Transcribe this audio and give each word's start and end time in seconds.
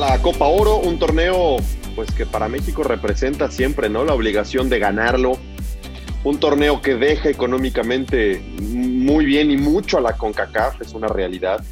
La 0.00 0.22
Copa 0.22 0.46
Oro, 0.46 0.78
un 0.78 0.98
torneo 0.98 1.58
pues 1.94 2.10
que 2.12 2.24
para 2.24 2.48
México 2.48 2.82
representa 2.82 3.50
siempre, 3.50 3.90
¿no? 3.90 4.02
La 4.02 4.14
obligación 4.14 4.70
de 4.70 4.78
ganarlo. 4.78 5.32
Un 6.24 6.40
torneo 6.40 6.80
que 6.80 6.94
deja 6.94 7.28
económicamente 7.28 8.40
muy 8.62 9.26
bien 9.26 9.50
y 9.50 9.58
mucho 9.58 9.98
a 9.98 10.00
la 10.00 10.16
CONCACAF, 10.16 10.80
es 10.80 10.94
una 10.94 11.08
realidad. 11.08 11.62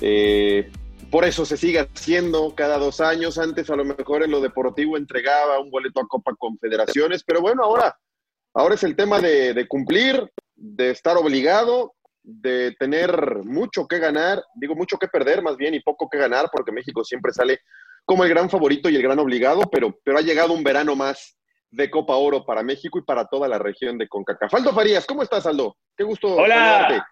Eh, 0.00 0.70
por 1.10 1.24
eso 1.24 1.44
se 1.44 1.56
sigue 1.56 1.80
haciendo 1.80 2.54
cada 2.54 2.78
dos 2.78 3.00
años. 3.00 3.36
Antes 3.36 3.68
a 3.68 3.74
lo 3.74 3.84
mejor 3.84 4.22
en 4.22 4.30
lo 4.30 4.40
deportivo 4.40 4.96
entregaba 4.96 5.58
un 5.58 5.68
boleto 5.68 6.00
a 6.00 6.06
Copa 6.06 6.36
Confederaciones, 6.38 7.24
pero 7.24 7.40
bueno, 7.40 7.64
ahora, 7.64 7.98
ahora 8.54 8.76
es 8.76 8.84
el 8.84 8.94
tema 8.94 9.18
de, 9.18 9.54
de 9.54 9.66
cumplir, 9.66 10.30
de 10.54 10.90
estar 10.90 11.16
obligado 11.16 11.95
de 12.26 12.72
tener 12.72 13.44
mucho 13.44 13.86
que 13.86 14.00
ganar, 14.00 14.42
digo 14.56 14.74
mucho 14.74 14.98
que 14.98 15.06
perder 15.06 15.42
más 15.42 15.56
bien 15.56 15.74
y 15.74 15.80
poco 15.80 16.08
que 16.08 16.18
ganar, 16.18 16.48
porque 16.52 16.72
México 16.72 17.04
siempre 17.04 17.32
sale 17.32 17.60
como 18.04 18.24
el 18.24 18.30
gran 18.30 18.50
favorito 18.50 18.88
y 18.88 18.96
el 18.96 19.02
gran 19.02 19.20
obligado, 19.20 19.62
pero, 19.70 19.96
pero 20.04 20.18
ha 20.18 20.22
llegado 20.22 20.52
un 20.52 20.64
verano 20.64 20.96
más 20.96 21.38
de 21.70 21.88
Copa 21.88 22.16
Oro 22.16 22.44
para 22.44 22.64
México 22.64 22.98
y 22.98 23.02
para 23.02 23.26
toda 23.26 23.46
la 23.46 23.58
región 23.58 23.96
de 23.96 24.08
CONCACAF. 24.08 24.52
Aldo 24.54 24.72
Farías, 24.72 25.06
¿cómo 25.06 25.22
estás, 25.22 25.46
Aldo? 25.46 25.76
Qué 25.96 26.02
gusto 26.02 26.34
Hola. 26.34 27.06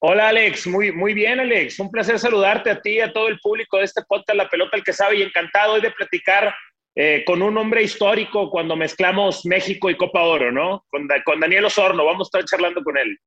Hola 0.00 0.28
Alex, 0.28 0.66
muy, 0.68 0.92
muy 0.92 1.12
bien 1.12 1.40
Alex, 1.40 1.80
un 1.80 1.90
placer 1.90 2.20
saludarte 2.20 2.70
a 2.70 2.80
ti, 2.80 2.98
y 2.98 3.00
a 3.00 3.12
todo 3.12 3.26
el 3.26 3.40
público 3.40 3.78
de 3.78 3.84
este 3.84 4.02
podcast 4.06 4.36
La 4.36 4.48
Pelota 4.48 4.76
el 4.76 4.84
que 4.84 4.92
sabe 4.92 5.16
y 5.16 5.22
encantado 5.22 5.72
hoy 5.72 5.80
de 5.80 5.90
platicar 5.90 6.54
eh, 6.94 7.24
con 7.26 7.42
un 7.42 7.56
hombre 7.56 7.82
histórico 7.82 8.50
cuando 8.50 8.76
mezclamos 8.76 9.44
México 9.44 9.90
y 9.90 9.96
Copa 9.96 10.22
Oro, 10.22 10.52
¿no? 10.52 10.84
Con, 10.90 11.08
con 11.24 11.40
Daniel 11.40 11.64
Osorno, 11.64 12.04
vamos 12.04 12.26
a 12.26 12.38
estar 12.38 12.44
charlando 12.44 12.84
con 12.84 12.96
él. 12.96 13.18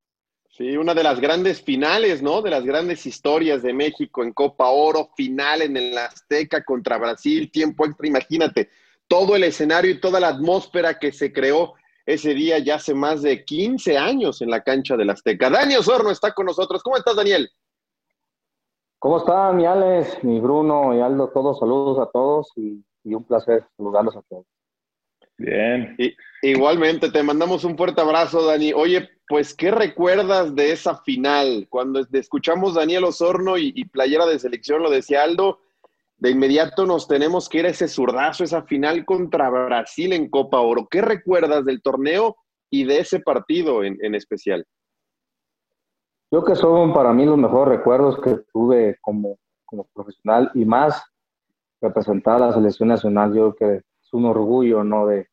Sí, 0.62 0.78
una 0.78 0.94
de 0.94 1.02
las 1.02 1.20
grandes 1.20 1.59
finales, 1.59 2.22
¿no? 2.22 2.44
De 2.44 2.52
las 2.52 2.64
grandes 2.64 3.08
historias 3.08 3.64
de 3.64 3.73
México 3.73 4.22
en 4.22 4.31
Copa 4.31 4.70
Oro, 4.70 5.09
final 5.16 5.64
en 5.64 5.76
el 5.76 5.98
Azteca 5.98 6.64
contra 6.64 7.00
Brasil, 7.00 7.52
tiempo 7.52 7.84
extra, 7.84 8.08
imagínate, 8.08 8.70
todo 9.08 9.36
el 9.36 9.44
escenario 9.44 9.90
y 9.90 10.00
toda 10.00 10.20
la 10.20 10.28
atmósfera 10.28 11.00
que 11.00 11.12
se 11.14 11.34
creó 11.34 11.73
ese 12.06 12.36
día 12.36 12.59
ya 12.59 12.76
hace 12.76 12.94
más 12.94 13.23
de 13.23 13.44
15 13.44 13.98
años 13.98 14.40
en 14.44 14.52
la 14.52 14.62
cancha 14.62 14.95
del 14.95 15.09
Azteca. 15.09 15.50
Daniel 15.50 15.80
Osorno 15.80 16.12
está 16.12 16.31
con 16.31 16.45
nosotros. 16.45 16.84
¿Cómo 16.84 16.96
estás, 16.96 17.16
Daniel? 17.16 17.50
¿Cómo 19.00 19.18
están, 19.18 19.56
mi 19.56 19.66
Alex, 19.66 20.23
mi 20.23 20.40
Bruno 20.40 20.96
y 20.96 21.02
Aldo? 21.02 21.30
Todos 21.30 21.58
saludos 21.58 21.98
a 22.08 22.12
todos 22.12 22.52
y, 22.56 22.86
y 23.03 23.16
un 23.16 23.23
placer 23.23 23.66
saludarlos 23.78 24.16
a 24.16 24.22
todos. 24.30 24.46
Bien. 25.42 25.95
Y, 25.97 26.16
igualmente, 26.44 27.09
te 27.09 27.23
mandamos 27.23 27.64
un 27.64 27.75
fuerte 27.75 28.02
abrazo, 28.02 28.45
Dani. 28.45 28.73
Oye, 28.73 29.09
pues, 29.28 29.56
¿qué 29.56 29.72
recuerdas 29.72 30.56
de 30.56 30.72
esa 30.72 30.97
final? 30.97 31.66
Cuando 31.70 32.06
escuchamos 32.11 32.75
Daniel 32.75 33.06
Osorno 33.06 33.58
y, 33.58 33.86
playera 33.86 34.25
de 34.25 34.39
selección, 34.39 34.84
lo 34.84 34.92
decía 34.92 35.23
Aldo, 35.23 35.59
de 36.17 36.30
inmediato 36.30 36.86
nos 36.86 37.08
tenemos 37.08 37.50
que 37.50 37.59
ir 37.59 37.66
a 37.66 37.69
ese 37.69 37.88
zurdazo, 37.88 38.44
esa 38.44 38.62
final 38.62 39.03
contra 39.06 39.50
Brasil 39.50 40.13
en 40.13 40.29
Copa 40.29 40.59
Oro. 40.59 40.88
¿Qué 40.90 41.02
recuerdas 41.02 41.66
del 41.66 41.81
torneo 41.81 42.35
y 42.69 42.84
de 42.84 43.00
ese 43.00 43.19
partido 43.19 43.84
en, 43.84 43.97
en 44.02 44.13
especial? 44.13 44.66
Yo 46.29 46.46
que 46.46 46.56
son 46.56 46.94
para 46.94 47.12
mí 47.12 47.25
los 47.25 47.38
mejores 47.38 47.79
recuerdos 47.79 48.22
que 48.22 48.38
tuve 48.53 48.97
como, 49.02 49.40
como 49.66 49.88
profesional 49.94 50.52
y 50.53 50.63
más 50.63 51.03
representar 51.81 52.35
a 52.35 52.47
la 52.47 52.53
selección 52.53 52.90
nacional. 52.90 53.34
Yo 53.34 53.56
creo 53.56 53.56
que 53.56 53.78
es 53.78 54.13
un 54.13 54.25
orgullo, 54.25 54.84
¿no? 54.84 55.08
De, 55.08 55.31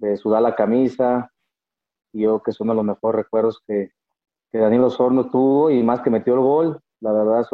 de 0.00 0.16
sudar 0.16 0.42
la 0.42 0.54
camisa. 0.54 1.30
Y 2.12 2.22
yo 2.22 2.42
que 2.42 2.52
son 2.52 2.66
uno 2.66 2.72
de 2.72 2.76
los 2.86 2.96
mejores 2.96 3.24
recuerdos 3.24 3.62
que, 3.66 3.92
que 4.50 4.58
Daniel 4.58 4.84
Osorno 4.84 5.30
tuvo 5.30 5.70
y 5.70 5.82
más 5.82 6.00
que 6.00 6.10
metió 6.10 6.34
el 6.34 6.40
gol. 6.40 6.80
La 7.00 7.12
verdad, 7.12 7.46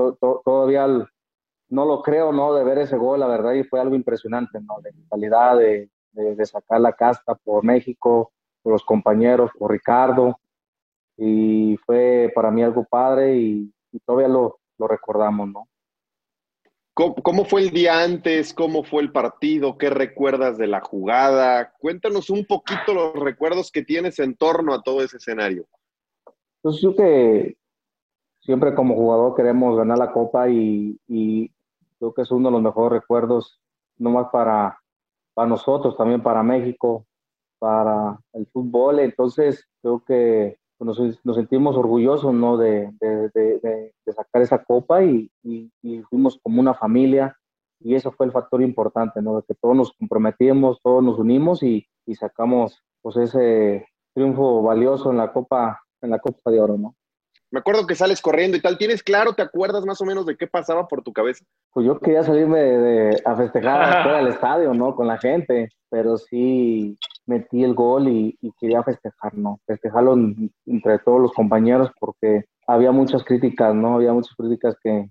todavía 0.45 0.87
no 1.69 1.85
lo 1.85 2.03
creo, 2.03 2.33
¿no? 2.33 2.55
De 2.55 2.65
ver 2.65 2.79
ese 2.79 2.97
gol, 2.97 3.21
la 3.21 3.27
verdad, 3.27 3.53
y 3.53 3.65
fue 3.65 3.81
algo 3.81 3.95
impresionante, 3.95 4.61
¿no? 4.61 4.81
De 4.81 4.93
calidad, 5.11 5.59
de, 5.59 5.91
de, 6.13 6.47
sacar 6.47 6.81
la 6.81 6.93
casta 6.93 7.35
por 7.35 7.65
México, 7.65 8.33
por 8.63 8.73
los 8.73 8.85
compañeros, 8.85 9.51
por 9.59 9.71
Ricardo. 9.71 10.39
Y 11.17 11.77
fue 11.85 12.33
para 12.35 12.51
mí 12.51 12.63
algo 12.63 12.85
padre 12.85 13.37
y, 13.37 13.73
y 13.93 13.99
todavía 14.01 14.29
lo, 14.29 14.59
lo 14.79 14.89
recordamos, 14.89 15.49
¿no? 15.49 15.69
¿Cómo, 16.97 17.45
fue 17.45 17.61
el 17.61 17.73
día 17.73 18.03
antes? 18.03 18.55
¿Cómo 18.55 18.83
fue 18.83 19.03
el 19.03 19.13
partido? 19.13 19.77
¿Qué 19.77 19.91
recuerdas 19.91 20.57
de 20.57 20.67
la 20.67 20.81
jugada? 20.81 21.75
Cuéntanos 21.79 22.31
un 22.31 22.47
poquito 22.47 22.95
los 22.95 23.13
recuerdos 23.17 23.71
que 23.71 23.83
tienes 23.83 24.19
en 24.19 24.35
torno 24.35 24.73
a 24.73 24.81
todo 24.81 25.03
ese 25.03 25.19
escenario. 25.19 25.67
Pues 26.63 26.81
yo 26.81 26.97
que 26.97 27.59
siempre 28.41 28.75
como 28.75 28.95
jugador 28.95 29.37
queremos 29.37 29.77
ganar 29.77 29.99
la 29.99 30.11
copa 30.11 30.49
y, 30.49 30.99
creo 31.99 32.15
que 32.15 32.23
es 32.23 32.31
uno 32.31 32.49
de 32.49 32.53
los 32.53 32.63
mejores 32.63 33.03
recuerdos, 33.03 33.61
no 33.99 34.09
más 34.09 34.29
para, 34.33 34.81
para 35.35 35.49
nosotros, 35.49 35.99
también 35.99 36.23
para 36.23 36.43
México, 36.43 37.07
para 37.59 38.19
el 38.33 38.47
fútbol. 38.47 39.01
Entonces 39.01 39.69
creo 39.83 40.03
que 40.03 40.57
nos, 40.85 40.99
sentimos 41.35 41.77
orgullosos 41.77 42.35
¿no? 42.35 42.57
de, 42.57 42.93
sacar 44.15 44.43
esa 44.43 44.63
copa 44.63 45.03
y, 45.03 45.31
fuimos 46.09 46.39
como 46.43 46.61
una 46.61 46.75
familia 46.75 47.37
y 47.81 47.95
eso 47.95 48.11
fue 48.13 48.27
el 48.27 48.33
factor 48.33 48.63
importante, 48.63 49.21
¿no? 49.21 49.37
de 49.37 49.43
que 49.47 49.55
todos 49.55 49.77
nos 49.77 49.93
comprometimos, 49.93 50.81
todos 50.83 51.03
nos 51.03 51.19
unimos 51.19 51.63
y, 51.63 51.87
sacamos 52.15 52.83
pues, 53.03 53.17
ese 53.17 53.87
triunfo 54.15 54.63
valioso 54.63 55.11
en 55.11 55.19
la 55.19 55.33
Copa, 55.33 55.81
en 56.01 56.11
la 56.11 56.19
Copa 56.19 56.51
de 56.51 56.61
Oro. 56.61 56.79
¿no? 56.79 56.97
Me 57.51 57.61
acuerdo 57.61 57.87
que 57.87 57.95
sales 57.95 58.21
corriendo 58.21 58.57
y 58.57 58.61
tal. 58.61 58.77
¿Tienes 58.77 59.03
claro, 59.03 59.35
te 59.35 59.43
acuerdas 59.43 59.85
más 59.87 60.01
o 60.01 60.05
menos 60.05 60.27
de 60.27 60.37
qué 60.37 60.47
pasaba 60.47 60.89
por 60.89 61.03
tu 61.03 61.13
cabeza? 61.13 61.45
Pues 61.73 61.87
yo 61.87 61.99
quería 62.01 62.25
salirme 62.25 62.59
de, 62.59 63.23
a 63.25 63.37
festejar 63.37 63.83
afuera 64.01 64.19
del 64.19 64.29
estadio, 64.29 64.75
¿no? 64.75 64.95
Con 64.95 65.07
la 65.07 65.19
gente, 65.19 65.71
pero 65.89 66.17
sí 66.17 66.99
metí 67.27 67.65
el 67.65 67.75
gol 67.75 68.09
y, 68.09 68.39
quería 68.59 68.83
festejar, 68.83 69.35
¿no? 69.35 69.61
Festejarlo 69.67 70.17
entre 70.67 70.99
todos 71.01 71.21
los 71.21 71.33
compañeros 71.33 71.91
porque 72.01 72.45
había 72.67 72.93
muchas 72.93 73.25
críticas, 73.25 73.75
¿no? 73.75 73.97
Había 73.97 74.13
muchas 74.13 74.35
críticas 74.37 74.77
que, 74.83 75.09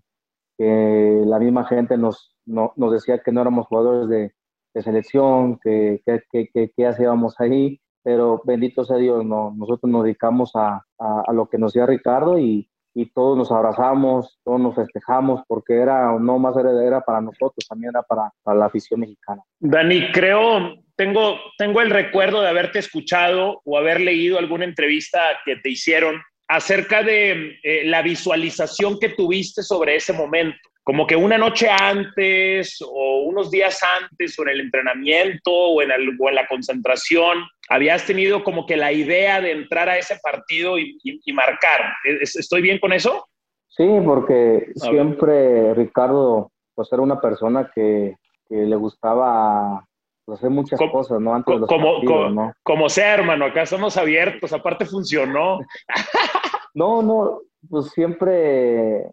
la 0.57 1.37
misma 1.37 1.65
gente 1.65 1.97
nos, 1.97 2.33
nos 2.45 2.91
decía 2.91 3.19
que 3.19 3.33
no 3.33 3.41
éramos 3.41 3.67
jugadores 3.67 4.07
de, 4.07 4.33
selección, 4.81 5.59
que, 5.61 6.01
que, 6.31 6.87
hacíamos 6.87 7.35
ahí, 7.39 7.79
pero 8.05 8.39
bendito 8.45 8.85
sea 8.85 8.97
Dios, 8.97 9.25
no, 9.25 9.51
nosotros 9.57 9.91
nos 9.91 10.03
dedicamos 10.03 10.51
a, 10.53 10.79
a, 10.99 11.33
lo 11.33 11.49
que 11.49 11.57
nos 11.57 11.73
decía 11.73 11.87
Ricardo 11.87 12.37
y, 12.37 12.69
y 12.93 13.07
todos 13.07 13.35
nos 13.35 13.51
abrazamos, 13.51 14.37
todos 14.43 14.61
nos 14.61 14.75
festejamos, 14.75 15.41
porque 15.47 15.73
era, 15.73 16.11
no 16.19 16.37
más 16.37 16.55
era, 16.55 17.01
para 17.01 17.19
nosotros, 17.19 17.67
también 17.67 17.89
era 17.89 18.03
para, 18.03 18.31
para, 18.43 18.59
la 18.59 18.67
afición 18.67 18.99
mexicana. 18.99 19.41
Dani, 19.59 20.11
creo, 20.11 20.75
tengo, 20.95 21.35
tengo 21.57 21.81
el 21.81 21.89
recuerdo 21.89 22.41
de 22.41 22.49
haberte 22.49 22.77
escuchado 22.77 23.59
o 23.65 23.75
haber 23.75 23.99
leído 23.99 24.37
alguna 24.37 24.65
entrevista 24.65 25.19
que 25.43 25.55
te 25.55 25.71
hicieron 25.71 26.21
acerca 26.47 27.01
de 27.01 27.57
eh, 27.63 27.85
la 27.85 28.03
visualización 28.03 28.99
que 28.99 29.09
tuviste 29.09 29.63
sobre 29.63 29.95
ese 29.95 30.13
momento. 30.13 30.59
Como 30.85 31.07
que 31.07 31.15
una 31.15 31.39
noche 31.39 31.67
antes 31.67 32.77
o 32.87 33.23
unos 33.23 33.49
días 33.49 33.81
antes 34.03 34.37
o 34.37 34.43
en 34.43 34.49
el 34.49 34.59
entrenamiento 34.61 35.51
o 35.51 35.81
en, 35.81 35.89
el, 35.89 36.15
o 36.19 36.29
en 36.29 36.35
la 36.35 36.45
concentración, 36.45 37.39
habías 37.69 38.05
tenido 38.05 38.43
como 38.43 38.67
que 38.67 38.77
la 38.77 38.91
idea 38.91 39.41
de 39.41 39.51
entrar 39.51 39.89
a 39.89 39.97
ese 39.97 40.19
partido 40.21 40.77
y, 40.77 40.95
marcar. 41.33 41.91
¿Estoy 42.21 42.61
bien 42.61 42.77
con 42.77 42.93
eso? 42.93 43.25
Sí, 43.67 43.83
porque 44.05 44.67
siempre 44.75 45.73
Ricardo 45.73 46.51
pues 46.75 46.93
era 46.93 47.01
una 47.01 47.19
persona 47.19 47.71
que, 47.73 48.15
le 48.47 48.75
gustaba 48.75 49.83
pues, 50.23 50.37
hacer 50.37 50.51
muchas 50.51 50.79
cosas, 50.91 51.19
¿no? 51.19 51.33
Antes 51.33 51.55
de 51.55 51.59
los 51.61 51.67
como, 51.67 51.93
partidos, 51.95 52.33
¿no? 52.35 52.53
como 52.61 52.89
sea, 52.89 53.15
hermano, 53.15 53.45
acá 53.45 53.65
somos 53.65 53.97
abiertos, 53.97 54.53
aparte 54.53 54.85
funcionó. 54.85 55.57
no, 56.75 57.01
no, 57.01 57.41
pues 57.67 57.89
siempre 57.89 59.09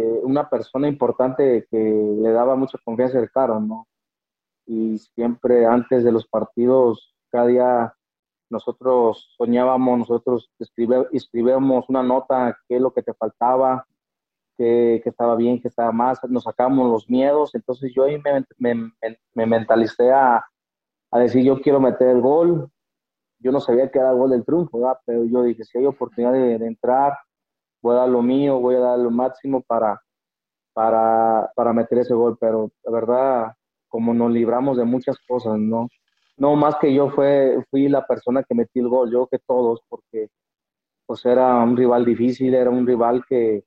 una 0.00 0.48
persona 0.48 0.88
importante 0.88 1.66
que 1.70 1.78
le 1.78 2.30
daba 2.30 2.56
mucha 2.56 2.78
confianza 2.84 3.18
a 3.18 3.22
Ricardo, 3.22 3.60
¿no? 3.60 3.86
Y 4.66 4.98
siempre 4.98 5.66
antes 5.66 6.04
de 6.04 6.12
los 6.12 6.26
partidos 6.26 7.14
cada 7.30 7.46
día 7.46 7.94
nosotros 8.50 9.34
soñábamos, 9.36 9.98
nosotros 9.98 10.50
escribíamos 11.10 11.88
una 11.88 12.02
nota, 12.02 12.56
qué 12.68 12.76
es 12.76 12.80
lo 12.80 12.92
que 12.92 13.02
te 13.02 13.14
faltaba, 13.14 13.86
qué, 14.56 15.02
estaba 15.04 15.34
bien, 15.36 15.60
qué 15.60 15.68
estaba 15.68 15.92
más, 15.92 16.20
nos 16.28 16.44
sacamos 16.44 16.90
los 16.90 17.08
miedos, 17.10 17.54
entonces 17.54 17.92
yo 17.94 18.04
ahí 18.04 18.20
me, 18.58 18.92
me, 19.34 19.46
mentalicé 19.46 20.12
a, 20.12 20.44
a, 21.10 21.18
decir, 21.18 21.44
yo 21.44 21.60
quiero 21.60 21.80
meter 21.80 22.08
el 22.08 22.20
gol, 22.20 22.70
yo 23.40 23.52
no 23.52 23.60
sabía 23.60 23.90
que 23.90 23.98
era 23.98 24.10
el 24.10 24.18
gol 24.18 24.30
del 24.30 24.44
triunfo, 24.44 24.80
pero 25.04 25.24
yo 25.24 25.42
dije, 25.42 25.64
si 25.64 25.78
hay 25.78 25.86
oportunidad 25.86 26.32
de, 26.32 26.54
entrar, 26.66 27.18
voy 27.84 27.96
a 27.96 27.98
dar 28.00 28.08
lo 28.08 28.22
mío, 28.22 28.60
voy 28.60 28.76
a 28.76 28.80
dar 28.80 28.98
lo 28.98 29.10
máximo 29.10 29.62
para, 29.62 30.00
para, 30.72 31.52
para 31.54 31.74
meter 31.74 31.98
ese 31.98 32.14
gol, 32.14 32.38
pero 32.40 32.70
la 32.82 32.90
verdad, 32.90 33.52
como 33.88 34.14
nos 34.14 34.32
libramos 34.32 34.78
de 34.78 34.84
muchas 34.84 35.18
cosas, 35.28 35.58
¿no? 35.58 35.88
no 36.38 36.56
más 36.56 36.76
que 36.80 36.94
yo 36.94 37.10
fue, 37.10 37.62
fui 37.70 37.88
la 37.88 38.06
persona 38.06 38.42
que 38.42 38.54
metí 38.54 38.80
el 38.80 38.88
gol, 38.88 39.12
yo 39.12 39.26
que 39.26 39.38
todos, 39.38 39.82
porque 39.86 40.28
pues 41.04 41.26
era 41.26 41.56
un 41.62 41.76
rival 41.76 42.06
difícil, 42.06 42.54
era 42.54 42.70
un 42.70 42.86
rival 42.86 43.22
que, 43.28 43.64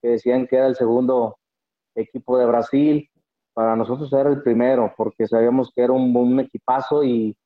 decían 0.00 0.46
que 0.46 0.56
era 0.56 0.66
el 0.66 0.74
segundo 0.74 1.36
equipo 1.94 2.38
de 2.38 2.46
Brasil, 2.46 3.10
para 3.52 3.76
nosotros 3.76 4.10
era 4.14 4.30
el 4.30 4.42
primero, 4.42 4.94
porque 4.96 5.26
sabíamos 5.26 5.70
que 5.74 5.82
era 5.82 5.92
un, 5.92 6.16
un 6.16 6.40
equipazo 6.40 7.04
y, 7.04 7.36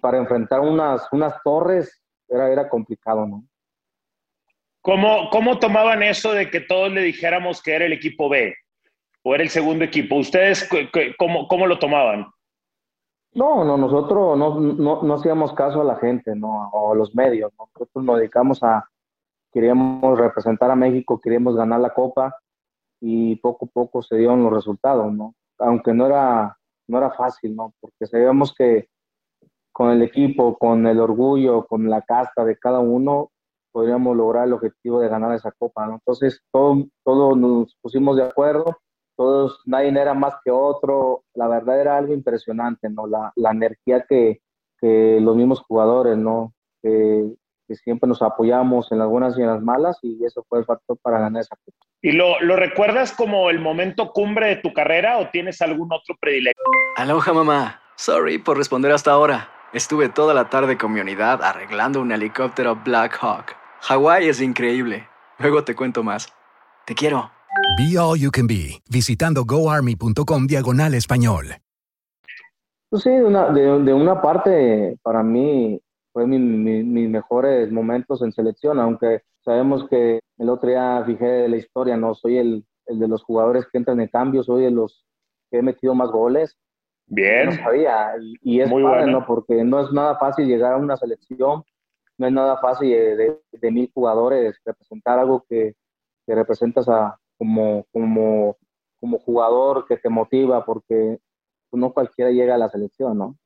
para 0.00 0.18
enfrentar 0.18 0.60
unas, 0.60 1.08
unas 1.12 1.34
torres 1.42 2.04
era, 2.28 2.52
era 2.52 2.68
complicado, 2.68 3.26
¿no? 3.26 3.44
¿Cómo, 4.86 5.30
¿Cómo 5.30 5.58
tomaban 5.58 6.04
eso 6.04 6.32
de 6.32 6.48
que 6.48 6.60
todos 6.60 6.92
le 6.92 7.00
dijéramos 7.00 7.60
que 7.60 7.74
era 7.74 7.86
el 7.86 7.92
equipo 7.92 8.28
B 8.28 8.54
o 9.24 9.34
era 9.34 9.42
el 9.42 9.50
segundo 9.50 9.82
equipo? 9.82 10.14
¿Ustedes 10.14 10.70
cómo, 11.18 11.48
cómo 11.48 11.66
lo 11.66 11.80
tomaban? 11.80 12.28
No, 13.32 13.64
no, 13.64 13.76
nosotros 13.76 14.38
no, 14.38 14.60
no, 14.60 15.02
no 15.02 15.14
hacíamos 15.14 15.52
caso 15.54 15.80
a 15.80 15.84
la 15.84 15.96
gente, 15.96 16.36
¿no? 16.36 16.70
O 16.70 16.92
a 16.92 16.94
los 16.94 17.16
medios, 17.16 17.52
Nosotros 17.58 18.04
nos 18.04 18.18
dedicamos 18.18 18.62
a, 18.62 18.88
queríamos 19.52 20.20
representar 20.20 20.70
a 20.70 20.76
México, 20.76 21.20
queríamos 21.20 21.56
ganar 21.56 21.80
la 21.80 21.90
Copa 21.90 22.36
y 23.00 23.34
poco 23.36 23.64
a 23.64 23.68
poco 23.68 24.02
se 24.02 24.14
dieron 24.14 24.44
los 24.44 24.52
resultados, 24.52 25.12
¿no? 25.12 25.34
Aunque 25.58 25.92
no 25.92 26.06
era, 26.06 26.56
no 26.86 26.98
era 26.98 27.10
fácil, 27.10 27.56
¿no? 27.56 27.74
Porque 27.80 28.06
sabíamos 28.06 28.54
que 28.54 28.88
con 29.72 29.90
el 29.90 30.02
equipo, 30.02 30.56
con 30.56 30.86
el 30.86 31.00
orgullo, 31.00 31.66
con 31.66 31.90
la 31.90 32.02
casta 32.02 32.44
de 32.44 32.56
cada 32.56 32.78
uno, 32.78 33.32
podríamos 33.76 34.16
lograr 34.16 34.46
el 34.46 34.54
objetivo 34.54 35.00
de 35.00 35.08
ganar 35.10 35.34
esa 35.34 35.52
Copa, 35.52 35.86
¿no? 35.86 35.96
Entonces, 35.96 36.40
todos 36.50 36.86
todo 37.04 37.36
nos 37.36 37.76
pusimos 37.82 38.16
de 38.16 38.22
acuerdo 38.22 38.74
todos, 39.14 39.60
nadie 39.66 39.90
era 39.90 40.14
más 40.14 40.34
que 40.42 40.50
otro, 40.50 41.24
la 41.34 41.46
verdad 41.46 41.78
era 41.78 41.98
algo 41.98 42.14
impresionante, 42.14 42.88
¿no? 42.88 43.06
La, 43.06 43.32
la 43.36 43.50
energía 43.50 44.06
que, 44.08 44.40
que, 44.80 45.18
los 45.20 45.36
mismos 45.36 45.60
jugadores, 45.60 46.16
¿no? 46.16 46.54
Que, 46.82 47.34
que, 47.68 47.74
siempre 47.74 48.08
nos 48.08 48.22
apoyamos 48.22 48.90
en 48.92 48.98
las 48.98 49.08
buenas 49.08 49.36
y 49.36 49.42
en 49.42 49.48
las 49.48 49.62
malas 49.62 49.98
y 50.00 50.24
eso 50.24 50.42
fue 50.48 50.60
el 50.60 50.64
factor 50.64 50.96
para 51.02 51.18
ganar 51.18 51.42
esa 51.42 51.54
¿Y 52.00 52.12
lo, 52.12 52.40
lo 52.40 52.56
recuerdas 52.56 53.12
como 53.12 53.50
el 53.50 53.60
momento 53.60 54.10
cumbre 54.10 54.48
de 54.48 54.56
tu 54.56 54.72
carrera 54.72 55.18
o 55.18 55.28
tienes 55.28 55.60
algún 55.60 55.92
otro 55.92 56.14
predilecto? 56.18 56.62
Aloha 56.96 57.32
mamá, 57.34 57.82
sorry 57.96 58.38
por 58.38 58.56
responder 58.56 58.92
hasta 58.92 59.10
ahora. 59.10 59.50
Estuve 59.74 60.08
toda 60.08 60.32
la 60.32 60.48
tarde 60.48 60.78
con 60.78 60.94
mi 60.94 61.00
unidad 61.00 61.42
arreglando 61.42 62.00
un 62.00 62.10
helicóptero 62.10 62.76
Black 62.76 63.18
Hawk. 63.20 63.65
Hawái 63.88 64.26
es 64.26 64.40
increíble. 64.40 65.06
Luego 65.38 65.62
te 65.62 65.76
cuento 65.76 66.02
más. 66.02 66.26
Te 66.86 66.94
quiero. 66.96 67.30
Be 67.78 67.96
All 67.96 68.18
You 68.18 68.32
Can 68.32 68.48
Be, 68.48 68.82
visitando 68.90 69.44
goarmy.com 69.44 70.48
diagonal 70.48 70.94
español. 70.94 71.46
Pues 72.90 73.04
sí, 73.04 73.10
de 73.10 73.24
una, 73.24 73.50
de, 73.50 73.94
una 73.94 74.20
parte, 74.20 74.98
para 75.04 75.22
mí, 75.22 75.80
fue 76.12 76.26
mis 76.26 77.08
mejores 77.08 77.70
momentos 77.70 78.22
en 78.22 78.32
selección, 78.32 78.80
aunque 78.80 79.20
sabemos 79.44 79.86
que 79.88 80.18
el 80.38 80.48
otro 80.48 80.68
día 80.68 81.04
fijé 81.06 81.24
de 81.24 81.48
la 81.48 81.56
historia, 81.56 81.96
no 81.96 82.16
soy 82.16 82.38
el, 82.38 82.64
el 82.86 82.98
de 82.98 83.06
los 83.06 83.22
jugadores 83.22 83.66
que 83.70 83.78
entran 83.78 84.00
en 84.00 84.08
cambio, 84.08 84.42
soy 84.42 84.64
de 84.64 84.72
los 84.72 85.06
que 85.48 85.58
he 85.58 85.62
metido 85.62 85.94
más 85.94 86.10
goles. 86.10 86.56
Bien. 87.06 87.46
No 87.46 87.52
sabía, 87.52 88.14
y, 88.42 88.60
es 88.60 88.68
Muy 88.68 88.82
padre, 88.82 89.12
¿no? 89.12 89.24
Porque 89.24 89.62
no 89.62 89.80
es 89.80 89.92
nada 89.92 90.18
fácil 90.18 90.48
llegar 90.48 90.72
a 90.72 90.76
una 90.76 90.96
selección, 90.96 91.62
no 92.18 92.26
es 92.26 92.32
nada 92.32 92.58
fácil 92.58 92.90
de, 92.90 93.70
mil 93.70 93.90
jugadores 93.92 94.56
representar 94.64 95.18
algo 95.18 95.44
que, 95.48 95.74
que 96.26 96.34
representas 96.34 96.88
a, 96.88 97.18
como, 97.38 97.86
como, 97.92 98.56
como 99.00 99.18
jugador 99.18 99.86
que 99.86 99.96
te 99.96 100.08
motiva, 100.08 100.64
porque 100.64 101.18
no 101.72 101.92
cualquiera 101.92 102.30
llega 102.30 102.54
a 102.54 102.58
la 102.58 102.68
selección, 102.68 103.18
¿no? 103.18 103.36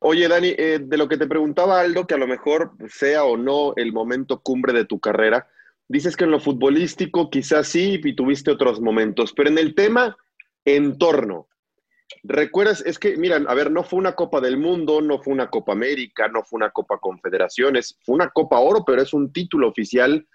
Oye, 0.00 0.28
Dani, 0.28 0.54
eh, 0.58 0.80
de 0.82 0.96
lo 0.96 1.08
que 1.08 1.16
te 1.16 1.26
preguntaba 1.26 1.80
Aldo, 1.80 2.06
que 2.06 2.14
a 2.14 2.18
lo 2.18 2.26
mejor 2.26 2.72
sea 2.88 3.24
o 3.24 3.36
no 3.36 3.72
el 3.76 3.92
momento 3.92 4.40
cumbre 4.40 4.72
de 4.72 4.84
tu 4.84 5.00
carrera, 5.00 5.48
dices 5.88 6.16
que 6.16 6.24
en 6.24 6.30
lo 6.30 6.40
futbolístico 6.40 7.30
quizás 7.30 7.68
sí 7.68 8.00
y 8.02 8.14
tuviste 8.14 8.50
otros 8.50 8.80
momentos, 8.80 9.32
pero 9.32 9.48
en 9.48 9.58
el 9.58 9.74
tema 9.74 10.16
entorno, 10.64 11.48
¿recuerdas? 12.22 12.82
Es 12.86 12.98
que, 12.98 13.16
miran, 13.16 13.46
a 13.48 13.54
ver, 13.54 13.70
no 13.70 13.82
fue 13.82 13.98
una 13.98 14.14
Copa 14.14 14.40
del 14.40 14.56
Mundo, 14.56 15.00
no 15.00 15.22
fue 15.22 15.32
una 15.32 15.50
Copa 15.50 15.72
América, 15.72 16.28
no 16.28 16.42
fue 16.42 16.58
una 16.58 16.70
Copa 16.70 16.98
Confederaciones, 16.98 17.98
fue 18.04 18.14
una 18.14 18.30
Copa 18.30 18.58
Oro, 18.60 18.84
pero 18.84 19.02
es 19.02 19.12
un 19.12 19.32
título 19.32 19.68
oficial 19.68 20.26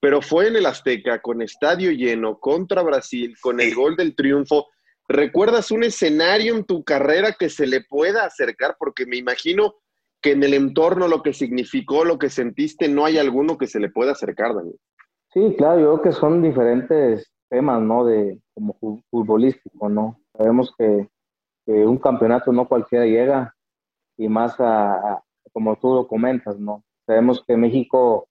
pero 0.00 0.22
fue 0.22 0.48
en 0.48 0.56
el 0.56 0.66
Azteca, 0.66 1.20
con 1.20 1.42
estadio 1.42 1.90
lleno, 1.90 2.38
contra 2.38 2.82
Brasil, 2.82 3.34
con 3.40 3.60
el 3.60 3.74
gol 3.74 3.96
del 3.96 4.14
triunfo. 4.14 4.66
¿Recuerdas 5.08 5.70
un 5.70 5.84
escenario 5.84 6.54
en 6.54 6.64
tu 6.64 6.84
carrera 6.84 7.34
que 7.38 7.48
se 7.48 7.66
le 7.66 7.82
pueda 7.82 8.24
acercar? 8.24 8.76
Porque 8.78 9.06
me 9.06 9.16
imagino 9.16 9.74
que 10.20 10.32
en 10.32 10.42
el 10.42 10.54
entorno 10.54 11.08
lo 11.08 11.22
que 11.22 11.32
significó, 11.32 12.04
lo 12.04 12.18
que 12.18 12.30
sentiste, 12.30 12.88
no 12.88 13.04
hay 13.04 13.18
alguno 13.18 13.58
que 13.58 13.66
se 13.66 13.80
le 13.80 13.90
pueda 13.90 14.12
acercar, 14.12 14.54
Daniel. 14.54 14.78
Sí, 15.32 15.54
claro, 15.56 15.80
yo 15.80 15.92
creo 15.94 16.02
que 16.02 16.12
son 16.12 16.42
diferentes 16.42 17.30
temas, 17.48 17.82
¿no? 17.82 18.04
De 18.04 18.38
como 18.54 18.76
futbolístico, 19.10 19.88
¿no? 19.88 20.20
Sabemos 20.36 20.72
que, 20.78 21.08
un 21.72 21.98
campeonato 21.98 22.52
no 22.52 22.66
cualquiera 22.66 23.04
llega 23.04 23.54
y 24.16 24.28
más 24.28 24.56
a, 24.58 25.22
como 25.52 25.76
tú 25.76 25.94
lo 25.94 26.08
comentas, 26.08 26.58
¿no? 26.58 26.82
Sabemos 27.06 27.42
que 27.46 27.56
México 27.56 28.28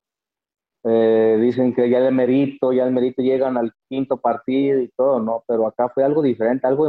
eh, 0.83 1.37
dicen 1.41 1.73
que 1.73 1.89
ya 1.89 1.99
el 1.99 2.13
mérito, 2.13 2.71
ya 2.71 2.85
el 2.85 2.93
mérito 2.93 3.21
llegan 3.21 3.57
al 3.57 3.73
quinto 3.89 4.17
partido 4.17 4.79
y 4.79 4.89
todo, 4.95 5.19
¿no? 5.19 5.43
Pero 5.47 5.67
acá 5.67 5.89
fue 5.89 6.03
algo 6.03 6.21
diferente, 6.21 6.67
algo. 6.67 6.87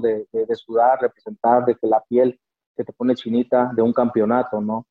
De, 0.00 0.26
de, 0.32 0.54
sudar, 0.54 1.00
representar, 1.00 1.64
de 1.64 1.74
que 1.76 1.86
la 1.86 2.02
piel 2.08 2.38
se 2.74 2.84
te 2.84 2.92
pone 2.92 3.14
chinita 3.14 3.70
de 3.74 3.82
un 3.82 3.92
campeonato, 3.92 4.60
¿no? 4.60 4.86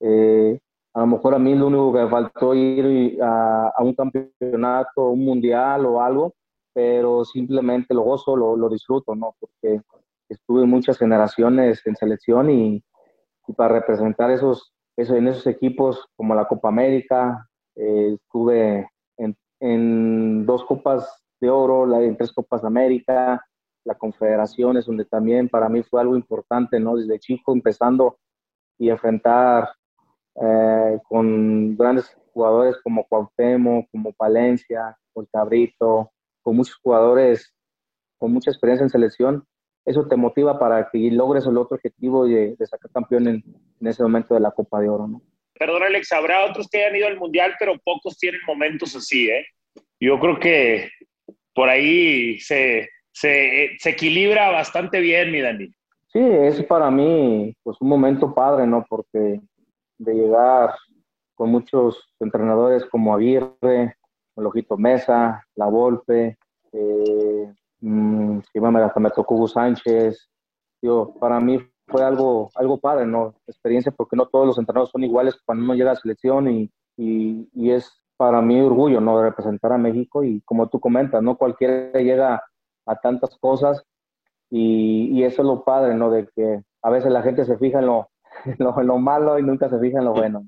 Eh, 0.00 0.58
a 0.94 1.00
lo 1.00 1.06
mejor 1.06 1.34
a 1.34 1.38
mí 1.38 1.54
lo 1.54 1.66
único 1.68 1.92
que 1.92 2.04
me 2.04 2.10
faltó 2.10 2.54
ir 2.54 3.22
a, 3.22 3.68
a, 3.68 3.82
un 3.82 3.94
campeonato, 3.94 5.10
un 5.10 5.24
mundial 5.24 5.86
o 5.86 6.00
algo, 6.00 6.34
pero 6.72 7.24
simplemente 7.24 7.94
lo 7.94 8.02
gozo, 8.02 8.36
lo, 8.36 8.56
lo 8.56 8.68
disfruto, 8.68 9.14
¿no? 9.14 9.34
Porque 9.38 9.80
estuve 10.28 10.66
muchas 10.66 10.98
generaciones 10.98 11.86
en 11.86 11.96
selección 11.96 12.50
y, 12.50 12.84
y 13.46 13.52
para 13.52 13.74
representar 13.74 14.30
esos, 14.30 14.72
eso, 14.96 15.16
en 15.16 15.28
esos 15.28 15.46
equipos 15.46 16.06
como 16.16 16.34
la 16.34 16.46
Copa 16.46 16.68
América, 16.68 17.48
eh, 17.76 18.14
estuve 18.14 18.88
en, 19.60 20.44
dos 20.44 20.64
Copas 20.64 21.24
de 21.40 21.48
Oro, 21.48 22.00
en 22.00 22.16
tres 22.16 22.32
Copas 22.32 22.62
de 22.62 22.68
América, 22.68 23.42
la 23.84 23.94
Confederaciones, 23.94 24.86
donde 24.86 25.06
también 25.06 25.48
para 25.48 25.68
mí 25.68 25.82
fue 25.82 26.00
algo 26.00 26.16
importante, 26.16 26.78
¿no? 26.78 26.96
Desde 26.96 27.18
chico 27.18 27.52
empezando 27.52 28.18
y 28.78 28.90
enfrentar 28.90 29.70
eh, 30.34 30.98
con 31.08 31.76
grandes 31.76 32.14
jugadores 32.32 32.76
como 32.82 33.06
Cuauhtémoc, 33.06 33.88
como 33.90 34.12
Palencia, 34.12 34.98
con 35.14 35.26
Cabrito, 35.26 36.10
con 36.42 36.56
muchos 36.56 36.76
jugadores 36.76 37.54
con 38.18 38.32
mucha 38.32 38.50
experiencia 38.50 38.84
en 38.84 38.90
selección, 38.90 39.46
eso 39.84 40.06
te 40.06 40.16
motiva 40.16 40.58
para 40.58 40.88
que 40.90 40.98
logres 41.10 41.46
el 41.46 41.58
otro 41.58 41.76
objetivo 41.76 42.26
de, 42.26 42.56
de 42.56 42.66
sacar 42.66 42.90
campeón 42.90 43.28
en, 43.28 43.44
en, 43.80 43.86
ese 43.86 44.02
momento 44.02 44.34
de 44.34 44.40
la 44.40 44.50
Copa 44.50 44.80
de 44.80 44.88
Oro, 44.88 45.06
¿no? 45.06 45.22
perdón 45.58 45.84
Alex, 45.84 46.12
habrá 46.12 46.44
otros 46.44 46.68
que 46.68 46.82
hayan 46.82 46.96
ido 46.96 47.06
al 47.06 47.18
Mundial, 47.18 47.54
pero 47.58 47.78
pocos 47.78 48.18
tienen 48.18 48.40
momentos 48.46 48.94
así, 48.96 49.30
¿eh? 49.30 49.46
Yo 50.00 50.18
creo 50.18 50.38
que 50.38 50.90
por 51.54 51.68
ahí 51.68 52.38
se, 52.40 52.88
se, 53.12 53.70
se 53.78 53.90
equilibra 53.90 54.50
bastante 54.50 55.00
bien, 55.00 55.30
mi 55.30 55.40
Dani. 55.40 55.68
Sí, 56.12 56.20
es 56.20 56.62
para 56.64 56.90
mí 56.90 57.54
pues 57.62 57.76
un 57.80 57.88
momento 57.88 58.34
padre, 58.34 58.66
¿no? 58.66 58.84
Porque 58.88 59.40
de 59.98 60.14
llegar 60.14 60.74
con 61.34 61.50
muchos 61.50 62.14
entrenadores 62.20 62.84
como 62.86 63.14
Aguirre, 63.14 63.96
Lojito 64.36 64.76
Mesa, 64.76 65.44
La 65.54 65.66
Volpe, 65.66 66.36
eh, 66.72 67.52
mmm, 67.84 68.40
hasta 68.76 69.00
me 69.00 69.10
tocó 69.10 69.34
Hugo 69.34 69.48
Sánchez. 69.48 70.28
Yo, 70.82 71.14
para 71.20 71.40
mí 71.40 71.58
fue 71.86 72.02
algo, 72.02 72.50
algo 72.54 72.78
padre, 72.78 73.06
¿no? 73.06 73.34
Experiencia, 73.46 73.92
porque 73.92 74.16
no 74.16 74.26
todos 74.26 74.46
los 74.46 74.58
entrenadores 74.58 74.90
son 74.90 75.04
iguales 75.04 75.36
cuando 75.44 75.64
uno 75.64 75.74
llega 75.74 75.90
a 75.90 75.94
la 75.94 76.00
selección 76.00 76.50
y, 76.50 76.70
y, 76.96 77.48
y, 77.54 77.70
es 77.70 77.90
para 78.16 78.40
mí 78.40 78.60
orgullo, 78.60 79.00
¿no? 79.00 79.18
De 79.18 79.24
representar 79.24 79.72
a 79.72 79.78
México 79.78 80.24
y 80.24 80.40
como 80.42 80.68
tú 80.68 80.80
comentas, 80.80 81.22
no 81.22 81.36
cualquiera 81.36 82.00
llega 82.00 82.42
a 82.86 82.96
tantas 82.96 83.36
cosas 83.38 83.82
y, 84.50 85.10
y 85.12 85.24
eso 85.24 85.42
es 85.42 85.46
lo 85.46 85.64
padre, 85.64 85.94
¿no? 85.94 86.10
De 86.10 86.28
que 86.34 86.62
a 86.82 86.90
veces 86.90 87.10
la 87.10 87.22
gente 87.22 87.44
se 87.44 87.58
fija 87.58 87.80
en 87.80 87.86
lo, 87.86 88.10
lo, 88.58 88.82
lo 88.82 88.98
malo 88.98 89.38
y 89.38 89.42
nunca 89.42 89.68
se 89.68 89.78
fija 89.78 89.98
en 89.98 90.04
lo 90.04 90.12
bueno. 90.12 90.46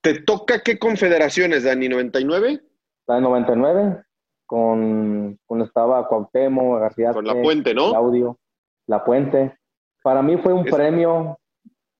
¿Te 0.00 0.20
toca 0.20 0.60
qué 0.60 0.78
confederaciones, 0.78 1.64
Dani? 1.64 1.88
¿99? 1.88 2.62
La 3.06 3.20
99, 3.20 4.04
con, 4.48 5.38
con 5.46 5.60
estaba 5.60 6.08
Cuauhtémoc, 6.08 6.80
García. 6.80 7.12
Con 7.12 7.26
La 7.26 7.40
Puente, 7.40 7.74
¿no? 7.74 7.90
Claudio, 7.90 8.38
La 8.86 9.04
Puente. 9.04 9.58
Para 10.02 10.22
mí 10.22 10.38
fue 10.38 10.54
un 10.54 10.64
premio, 10.64 11.38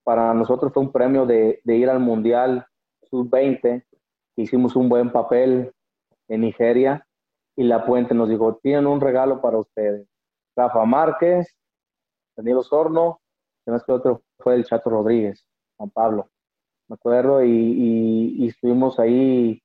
para 0.02 0.32
nosotros 0.32 0.72
fue 0.72 0.82
un 0.82 0.90
premio 0.90 1.26
de, 1.26 1.60
de 1.62 1.76
ir 1.76 1.90
al 1.90 2.00
Mundial 2.00 2.66
Sub-20. 3.10 3.84
Hicimos 4.36 4.76
un 4.76 4.88
buen 4.88 5.12
papel 5.12 5.72
en 6.28 6.40
Nigeria 6.40 7.06
y 7.54 7.64
La 7.64 7.84
Puente 7.84 8.14
nos 8.14 8.30
dijo, 8.30 8.56
tienen 8.62 8.86
un 8.86 9.00
regalo 9.00 9.42
para 9.42 9.58
ustedes. 9.58 10.08
Rafa 10.56 10.84
Márquez, 10.86 11.54
Daniel 12.34 12.58
Osorno, 12.58 13.20
además 13.66 13.84
que 13.84 13.92
otro 13.92 14.22
fue 14.38 14.54
el 14.54 14.64
Chato 14.64 14.88
Rodríguez, 14.88 15.46
Juan 15.76 15.90
Pablo, 15.90 16.30
me 16.88 16.94
acuerdo, 16.94 17.44
y, 17.44 18.46
estuvimos 18.46 18.98
ahí 18.98 19.60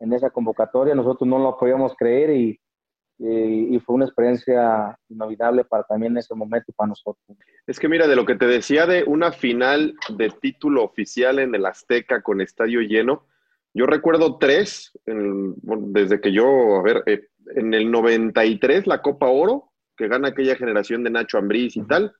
en 0.00 0.12
esa 0.12 0.30
convocatoria, 0.30 0.94
nosotros 0.94 1.28
no 1.28 1.38
lo 1.38 1.56
podíamos 1.56 1.94
creer 1.94 2.30
y, 2.30 2.60
y, 3.18 3.78
fue 3.80 3.96
una 3.96 4.06
experiencia 4.06 4.98
inolvidable 5.08 5.64
para 5.64 5.84
también 5.84 6.12
en 6.12 6.18
ese 6.18 6.34
momento 6.34 6.72
para 6.74 6.88
nosotros. 6.88 7.22
Es 7.66 7.78
que 7.78 7.88
mira, 7.88 8.08
de 8.08 8.16
lo 8.16 8.24
que 8.24 8.34
te 8.34 8.46
decía 8.46 8.86
de 8.86 9.04
una 9.04 9.30
final 9.30 9.94
de 10.16 10.30
título 10.30 10.82
oficial 10.82 11.38
en 11.38 11.54
el 11.54 11.66
Azteca 11.66 12.22
con 12.22 12.40
estadio 12.40 12.80
lleno, 12.80 13.26
yo 13.74 13.86
recuerdo 13.86 14.38
tres, 14.38 14.98
desde 15.06 16.20
que 16.20 16.32
yo, 16.32 16.76
a 16.76 16.82
ver, 16.82 17.02
eh, 17.06 17.28
en 17.54 17.74
el 17.74 17.90
93 17.90 18.86
la 18.86 19.02
Copa 19.02 19.28
Oro, 19.28 19.70
que 19.96 20.08
gana 20.08 20.28
aquella 20.28 20.56
generación 20.56 21.04
de 21.04 21.10
Nacho 21.10 21.38
Ambriz 21.38 21.76
y 21.76 21.86
tal. 21.86 22.12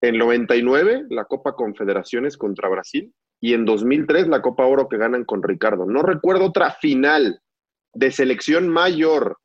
En 0.00 0.18
99 0.18 1.06
la 1.10 1.26
Copa 1.26 1.54
Confederaciones 1.54 2.36
contra 2.36 2.68
Brasil. 2.68 3.12
Y 3.42 3.54
en 3.54 3.64
2003 3.64 4.28
la 4.28 4.40
Copa 4.40 4.64
Oro 4.64 4.88
que 4.88 4.96
ganan 4.96 5.24
con 5.24 5.42
Ricardo. 5.42 5.84
No 5.84 6.02
recuerdo 6.02 6.46
otra 6.46 6.70
final 6.70 7.40
de 7.92 8.12
selección 8.12 8.68
mayor 8.68 9.36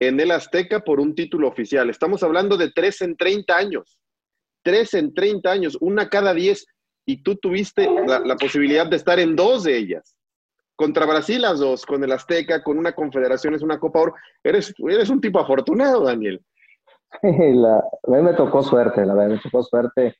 en 0.00 0.20
el 0.20 0.30
Azteca 0.30 0.80
por 0.80 1.00
un 1.00 1.16
título 1.16 1.48
oficial. 1.48 1.90
Estamos 1.90 2.22
hablando 2.22 2.56
de 2.56 2.70
tres 2.70 3.02
en 3.02 3.16
30 3.16 3.56
años. 3.56 3.98
Tres 4.62 4.94
en 4.94 5.12
30 5.12 5.50
años, 5.50 5.76
una 5.80 6.08
cada 6.08 6.32
diez. 6.32 6.66
Y 7.04 7.24
tú 7.24 7.34
tuviste 7.34 7.88
la, 8.06 8.36
posibilidad 8.36 8.86
de 8.86 8.94
estar 8.94 9.18
en 9.18 9.34
dos 9.34 9.64
de 9.64 9.76
ellas 9.76 10.16
contra 10.76 11.04
Brasil 11.04 11.42
las 11.42 11.58
dos, 11.58 11.84
con 11.84 12.02
el 12.02 12.12
Azteca, 12.12 12.62
con 12.62 12.78
una 12.78 12.92
confederación, 12.92 13.54
es 13.54 13.62
una 13.62 13.78
Copa 13.78 14.00
Oro. 14.00 14.14
Eres, 14.42 14.72
eres 14.88 15.10
un 15.10 15.20
tipo 15.20 15.40
afortunado, 15.40 16.04
Daniel. 16.04 16.40
A 17.22 18.10
mí 18.10 18.22
me 18.22 18.34
tocó 18.34 18.62
suerte, 18.62 19.04
la 19.04 19.14
verdad, 19.14 19.34
me 19.34 19.40
tocó 19.40 19.62
suerte 19.64 20.16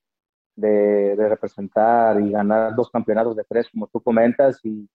de, 0.56 1.14
representar 1.28 2.20
y 2.20 2.30
ganar 2.30 2.74
dos 2.74 2.90
campeonatos 2.90 3.36
de 3.36 3.44
tres, 3.44 3.68
como 3.70 3.88
tú 3.88 4.00
comentas, 4.00 4.60
y, 4.64 4.88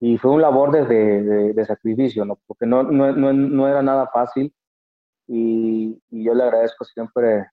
y 0.00 0.18
fue 0.18 0.32
un 0.32 0.42
labor 0.42 0.72
de, 0.72 1.52
de, 1.52 1.64
sacrificio, 1.64 2.24
¿no? 2.24 2.38
porque 2.46 2.66
no, 2.66 2.82
no, 2.82 3.12
no, 3.12 3.32
no 3.32 3.68
era 3.68 3.82
nada 3.82 4.08
fácil, 4.08 4.54
y, 5.26 6.02
y, 6.10 6.24
yo 6.24 6.34
le 6.34 6.42
agradezco 6.42 6.84
siempre 6.84 7.46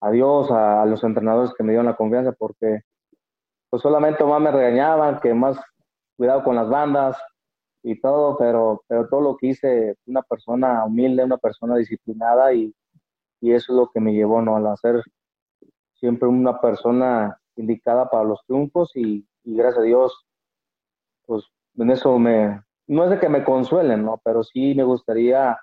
a 0.00 0.10
Dios, 0.10 0.50
a, 0.50 0.82
a, 0.82 0.86
los 0.86 1.04
entrenadores 1.04 1.52
que 1.54 1.62
me 1.62 1.72
dieron 1.72 1.86
la 1.86 1.96
confianza, 1.96 2.32
porque 2.32 2.80
pues 3.70 3.82
solamente 3.82 4.24
más 4.24 4.40
me 4.40 4.52
regañaban, 4.52 5.20
que 5.20 5.34
más 5.34 5.58
cuidado 6.16 6.44
con 6.44 6.56
las 6.56 6.68
bandas 6.68 7.16
y 7.82 8.00
todo, 8.00 8.36
pero, 8.38 8.82
pero 8.88 9.08
todo 9.08 9.20
lo 9.20 9.36
que 9.36 9.48
hice, 9.48 9.96
una 10.06 10.22
persona 10.22 10.84
humilde, 10.84 11.24
una 11.24 11.38
persona 11.38 11.76
disciplinada 11.76 12.52
y, 12.54 12.74
y 13.40 13.52
eso 13.52 13.72
es 13.72 13.76
lo 13.76 13.90
que 13.90 14.00
me 14.00 14.14
llevó 14.14 14.40
¿no? 14.40 14.56
a 14.56 14.76
ser 14.76 15.02
siempre 16.04 16.28
una 16.28 16.60
persona 16.60 17.40
indicada 17.56 18.10
para 18.10 18.24
los 18.24 18.44
triunfos 18.44 18.90
y, 18.94 19.26
y, 19.42 19.56
gracias 19.56 19.78
a 19.78 19.86
Dios, 19.86 20.26
pues 21.24 21.44
en 21.78 21.90
eso 21.90 22.18
me, 22.18 22.60
no 22.86 23.04
es 23.04 23.10
de 23.10 23.18
que 23.18 23.30
me 23.30 23.42
consuelen, 23.42 24.04
¿no? 24.04 24.20
Pero 24.22 24.44
sí 24.44 24.74
me 24.74 24.84
gustaría 24.84 25.56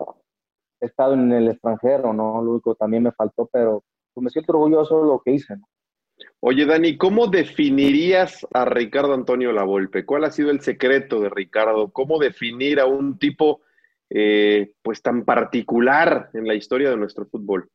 estar 0.79 1.13
en 1.13 1.31
el 1.31 1.49
extranjero, 1.49 2.11
¿no? 2.11 2.41
Lo 2.41 2.53
único 2.53 2.73
también 2.73 3.03
me 3.03 3.11
faltó, 3.11 3.47
pero 3.53 3.83
pues, 4.15 4.23
me 4.23 4.31
siento 4.31 4.53
orgulloso 4.53 5.01
de 5.01 5.07
lo 5.09 5.21
que 5.23 5.33
hice, 5.33 5.55
¿no? 5.57 5.67
Oye, 6.39 6.65
Dani, 6.65 6.97
¿cómo 6.97 7.27
definirías 7.27 8.47
a 8.51 8.65
Ricardo 8.65 9.13
Antonio 9.13 9.51
Lavolpe? 9.51 10.07
¿Cuál 10.07 10.23
ha 10.23 10.31
sido 10.31 10.49
el 10.49 10.61
secreto 10.61 11.19
de 11.19 11.29
Ricardo? 11.29 11.91
¿Cómo 11.91 12.17
definir 12.17 12.79
a 12.79 12.87
un 12.87 13.19
tipo 13.19 13.61
eh, 14.09 14.73
pues 14.81 15.03
tan 15.03 15.23
particular 15.23 16.31
en 16.33 16.47
la 16.47 16.55
historia 16.55 16.89
de 16.89 16.97
nuestro 16.97 17.27
fútbol? 17.27 17.69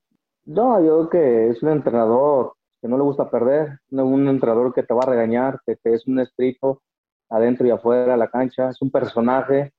No, 0.47 0.81
yo 0.85 1.09
creo 1.09 1.11
que 1.11 1.49
es 1.51 1.63
un 1.63 1.71
entrenador 1.71 2.56
que 2.87 2.90
no 2.90 2.99
le 2.99 3.02
gusta 3.02 3.28
perder, 3.28 3.81
un 3.90 4.28
entrenador 4.28 4.73
que 4.73 4.85
te 4.85 4.95
va 4.95 5.02
a 5.02 5.11
regañar, 5.11 5.61
que, 5.66 5.76
es 5.83 6.07
un 6.07 6.21
espíritu 6.21 6.81
adentro 7.28 7.66
y 7.66 7.71
afuera 7.71 8.12
de 8.12 8.16
la 8.16 8.28
cancha, 8.28 8.71
es 8.71 8.81
un 8.81 8.93
personaje 8.93 9.73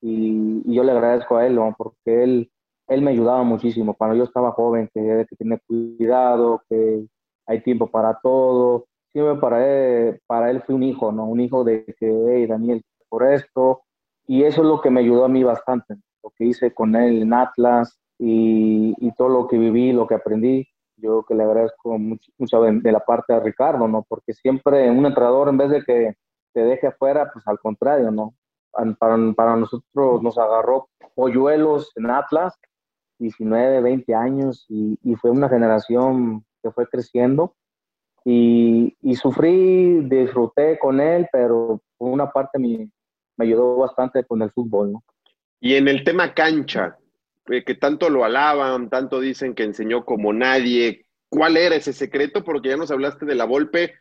y, 0.00 0.72
yo 0.72 0.82
le 0.82 0.92
agradezco 0.92 1.36
a 1.36 1.46
él, 1.46 1.58
porque 1.76 2.24
él, 2.24 2.50
él 2.86 3.02
me 3.02 3.10
ayudaba 3.10 3.42
muchísimo 3.42 3.92
cuando 3.94 4.16
yo 4.16 4.24
estaba 4.24 4.52
joven, 4.52 4.88
que, 4.94 5.26
que 5.28 5.36
tiene 5.36 5.58
cuidado, 5.66 6.62
que 6.70 7.06
hay 7.46 7.62
tiempo 7.62 7.90
para 7.90 8.18
todo. 8.22 8.86
Siempre 9.12 9.36
para 9.36 9.66
él, 9.66 10.20
para 10.26 10.50
él 10.50 10.62
fue 10.62 10.74
un 10.74 10.84
hijo, 10.84 11.12
¿no? 11.12 11.26
Un 11.26 11.40
hijo 11.40 11.64
de 11.64 11.84
que, 11.98 12.10
hey, 12.30 12.46
Daniel, 12.46 12.82
por 13.10 13.30
esto. 13.30 13.82
Y 14.26 14.44
eso 14.44 14.62
es 14.62 14.68
lo 14.68 14.80
que 14.80 14.90
me 14.90 15.00
ayudó 15.00 15.24
a 15.26 15.28
mí 15.28 15.42
bastante, 15.42 15.96
lo 16.22 16.30
que 16.36 16.46
hice 16.46 16.72
con 16.72 16.96
él 16.96 17.22
en 17.22 17.34
Atlas 17.34 17.98
y, 18.18 18.94
y 18.98 19.12
todo 19.14 19.28
lo 19.28 19.48
que 19.48 19.58
viví, 19.58 19.92
lo 19.92 20.06
que 20.06 20.14
aprendí. 20.14 20.66
Yo 20.98 21.24
que 21.26 21.34
le 21.34 21.44
agradezco 21.44 21.98
mucho, 21.98 22.30
mucho 22.38 22.62
de, 22.62 22.92
la 22.92 23.00
parte 23.00 23.32
de 23.32 23.40
Ricardo, 23.40 23.88
¿no? 23.88 24.04
Porque 24.08 24.32
siempre 24.34 24.90
un 24.90 25.06
entrenador, 25.06 25.48
en 25.48 25.58
vez 25.58 25.70
de 25.70 25.84
que 25.84 26.16
te 26.52 26.60
deje 26.62 26.88
afuera, 26.88 27.30
pues 27.32 27.46
al 27.46 27.58
contrario, 27.58 28.10
¿no? 28.10 28.34
Para, 28.98 29.16
para 29.34 29.56
nosotros 29.56 30.22
nos 30.22 30.38
agarró 30.38 30.88
polluelos 31.14 31.92
en 31.96 32.10
Atlas, 32.10 32.58
19, 33.18 33.80
20 33.80 34.14
años, 34.14 34.66
y, 34.68 34.98
y 35.02 35.14
fue 35.16 35.30
una 35.30 35.48
generación 35.48 36.44
que 36.62 36.70
fue 36.70 36.86
creciendo 36.86 37.54
y, 38.24 38.96
y, 39.00 39.14
sufrí, 39.14 40.00
disfruté 40.08 40.78
con 40.78 41.00
él, 41.00 41.26
pero 41.32 41.80
por 41.96 42.10
una 42.10 42.30
parte 42.30 42.58
me, 42.58 42.90
me 43.36 43.44
ayudó 43.46 43.76
bastante 43.76 44.24
con 44.24 44.42
el 44.42 44.50
fútbol. 44.50 44.92
¿no? 44.92 45.04
Y 45.60 45.74
en 45.74 45.88
el 45.88 46.04
tema 46.04 46.34
cancha, 46.34 46.98
eh, 47.50 47.64
que 47.64 47.74
tanto 47.74 48.10
lo 48.10 48.24
alaban, 48.24 48.90
tanto 48.90 49.20
dicen 49.20 49.54
que 49.54 49.64
enseñó 49.64 50.04
como 50.04 50.32
nadie, 50.32 51.06
¿cuál 51.28 51.56
era 51.56 51.76
ese 51.76 51.92
secreto? 51.92 52.44
Porque 52.44 52.70
ya 52.70 52.76
nos 52.76 52.90
hablaste 52.90 53.26
de 53.26 53.34
la 53.34 53.44
golpe 53.44 53.94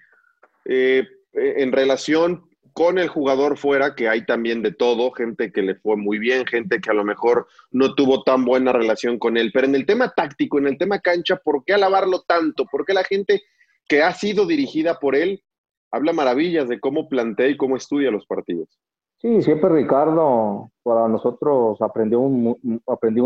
eh, 0.66 1.08
en 1.34 1.72
relación 1.72 2.48
con 2.78 3.00
el 3.00 3.08
jugador 3.08 3.58
fuera, 3.58 3.96
que 3.96 4.08
hay 4.08 4.24
también 4.26 4.62
de 4.62 4.72
todo, 4.72 5.12
gente 5.12 5.52
que 5.52 5.64
le 5.64 5.74
fue 5.74 5.98
muy 5.98 6.20
bien, 6.20 6.46
gente 6.46 6.80
que 6.80 6.92
a 6.92 6.94
lo 6.94 7.04
mejor 7.04 7.48
no 7.72 7.96
tuvo 7.96 8.22
tan 8.22 8.46
buena 8.46 8.72
relación 8.72 9.18
con 9.18 9.36
él, 9.36 9.50
pero 9.52 9.66
en 9.66 9.74
el 9.74 9.88
tema 9.88 10.14
táctico, 10.16 10.60
en 10.60 10.68
el 10.68 10.78
tema 10.78 11.00
cancha, 11.00 11.38
¿por 11.38 11.66
qué 11.66 11.74
alabarlo 11.74 12.22
tanto? 12.28 12.66
¿Por 12.66 12.86
qué 12.86 12.94
la 12.94 13.04
gente 13.04 13.42
que 13.88 14.04
ha 14.04 14.14
sido 14.14 14.46
dirigida 14.46 15.00
por 15.00 15.16
él 15.16 15.44
habla 15.90 16.14
maravillas 16.14 16.70
de 16.70 16.80
cómo 16.80 17.10
plantea 17.10 17.48
y 17.48 17.58
cómo 17.58 17.78
estudia 17.78 18.12
los 18.12 18.28
partidos? 18.28 18.78
Sí, 19.18 19.42
siempre 19.42 19.70
Ricardo, 19.70 20.70
para 20.84 21.08
nosotros 21.08 21.82
aprendimos 21.82 22.32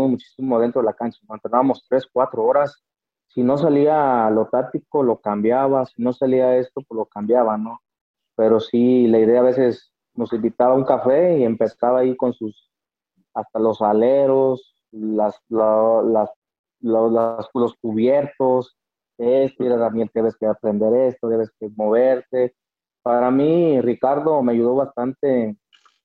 muchísimo 0.08 0.58
dentro 0.58 0.80
de 0.80 0.86
la 0.86 0.94
cancha. 0.94 1.18
Entrenábamos 1.28 1.84
tres, 1.88 2.06
cuatro 2.10 2.44
horas. 2.44 2.82
Si 3.28 3.42
no 3.42 3.58
salía 3.58 4.28
lo 4.30 4.46
táctico, 4.46 5.02
lo 5.02 5.20
cambiaba. 5.20 5.84
Si 5.86 6.02
no 6.02 6.12
salía 6.12 6.56
esto, 6.56 6.80
pues 6.86 6.96
lo 6.96 7.06
cambiaba, 7.06 7.56
¿no? 7.58 7.80
pero 8.34 8.60
sí, 8.60 9.06
la 9.06 9.18
idea 9.18 9.40
a 9.40 9.44
veces 9.44 9.92
nos 10.14 10.32
invitaba 10.32 10.72
a 10.72 10.76
un 10.76 10.84
café 10.84 11.38
y 11.38 11.44
empezaba 11.44 12.00
ahí 12.00 12.16
con 12.16 12.32
sus, 12.32 12.70
hasta 13.34 13.58
los 13.58 13.80
aleros, 13.82 14.74
las, 14.90 15.40
las, 15.48 16.30
los 16.80 17.74
cubiertos, 17.80 18.76
esto, 19.18 19.64
también 19.78 20.10
debes 20.12 20.36
que 20.36 20.46
aprender 20.46 20.92
esto, 21.08 21.28
debes 21.28 21.50
que 21.58 21.68
moverte. 21.76 22.54
Para 23.02 23.30
mí, 23.30 23.80
Ricardo 23.80 24.42
me 24.42 24.52
ayudó 24.52 24.76
bastante 24.76 25.56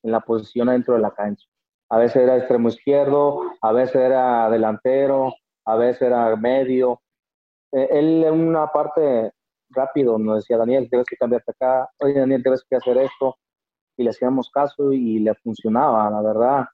en 0.04 0.12
la 0.12 0.20
posición 0.22 0.68
dentro 0.68 0.96
de 0.96 1.02
la 1.02 1.12
cancha. 1.12 1.48
A 1.90 1.98
veces 1.98 2.18
era 2.24 2.38
extremo 2.38 2.70
izquierdo, 2.70 3.42
a 3.62 3.72
veces 3.72 3.96
era 3.96 4.50
delantero, 4.50 5.34
a 5.66 5.76
veces 5.76 6.04
era 6.04 6.36
medio. 6.36 7.02
E, 7.72 7.88
él 7.92 8.24
en 8.26 8.34
una 8.34 8.68
parte 8.68 9.32
rápido 9.70 10.18
nos 10.18 10.38
decía, 10.38 10.58
Daniel, 10.58 10.88
debes 10.92 11.08
que 11.08 11.18
cambiarte 11.18 11.52
acá, 11.52 11.90
oye, 12.00 12.20
Daniel, 12.20 12.44
debes 12.44 12.64
que 12.70 12.76
hacer 12.76 12.98
esto, 12.98 13.36
y 13.98 14.04
le 14.04 14.12
hacíamos 14.12 14.50
caso 14.50 14.94
y 14.94 15.20
le 15.20 15.34
funcionaba, 15.36 16.10
la 16.10 16.22
verdad. 16.22 16.66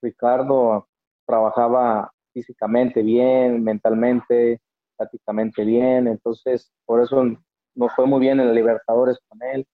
Ricardo 0.00 0.88
trabajaba 1.26 2.12
físicamente 2.32 3.02
bien, 3.02 3.62
mentalmente, 3.64 4.60
tácticamente 4.96 5.64
bien, 5.64 6.06
entonces 6.06 6.72
por 6.84 7.00
eso 7.00 7.24
nos 7.74 7.94
fue 7.94 8.06
muy 8.06 8.20
bien 8.20 8.40
en 8.40 8.48
la 8.48 8.52
Libertadores 8.52 9.18
con 9.28 9.42
él. 9.42 9.66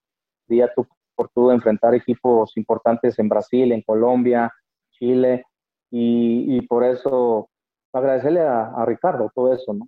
Día 0.47 0.73
tu 0.75 0.87
por 1.29 1.53
enfrentar 1.53 1.95
equipos 1.95 2.57
importantes 2.57 3.19
en 3.19 3.29
Brasil, 3.29 3.73
en 3.73 3.83
Colombia, 3.83 4.53
Chile, 4.91 5.45
y, 5.91 6.57
y 6.57 6.61
por 6.63 6.85
eso 6.85 7.49
agradecerle 7.93 8.41
a, 8.41 8.73
a 8.77 8.85
Ricardo 8.87 9.31
todo 9.35 9.53
eso, 9.53 9.73
¿no? 9.75 9.87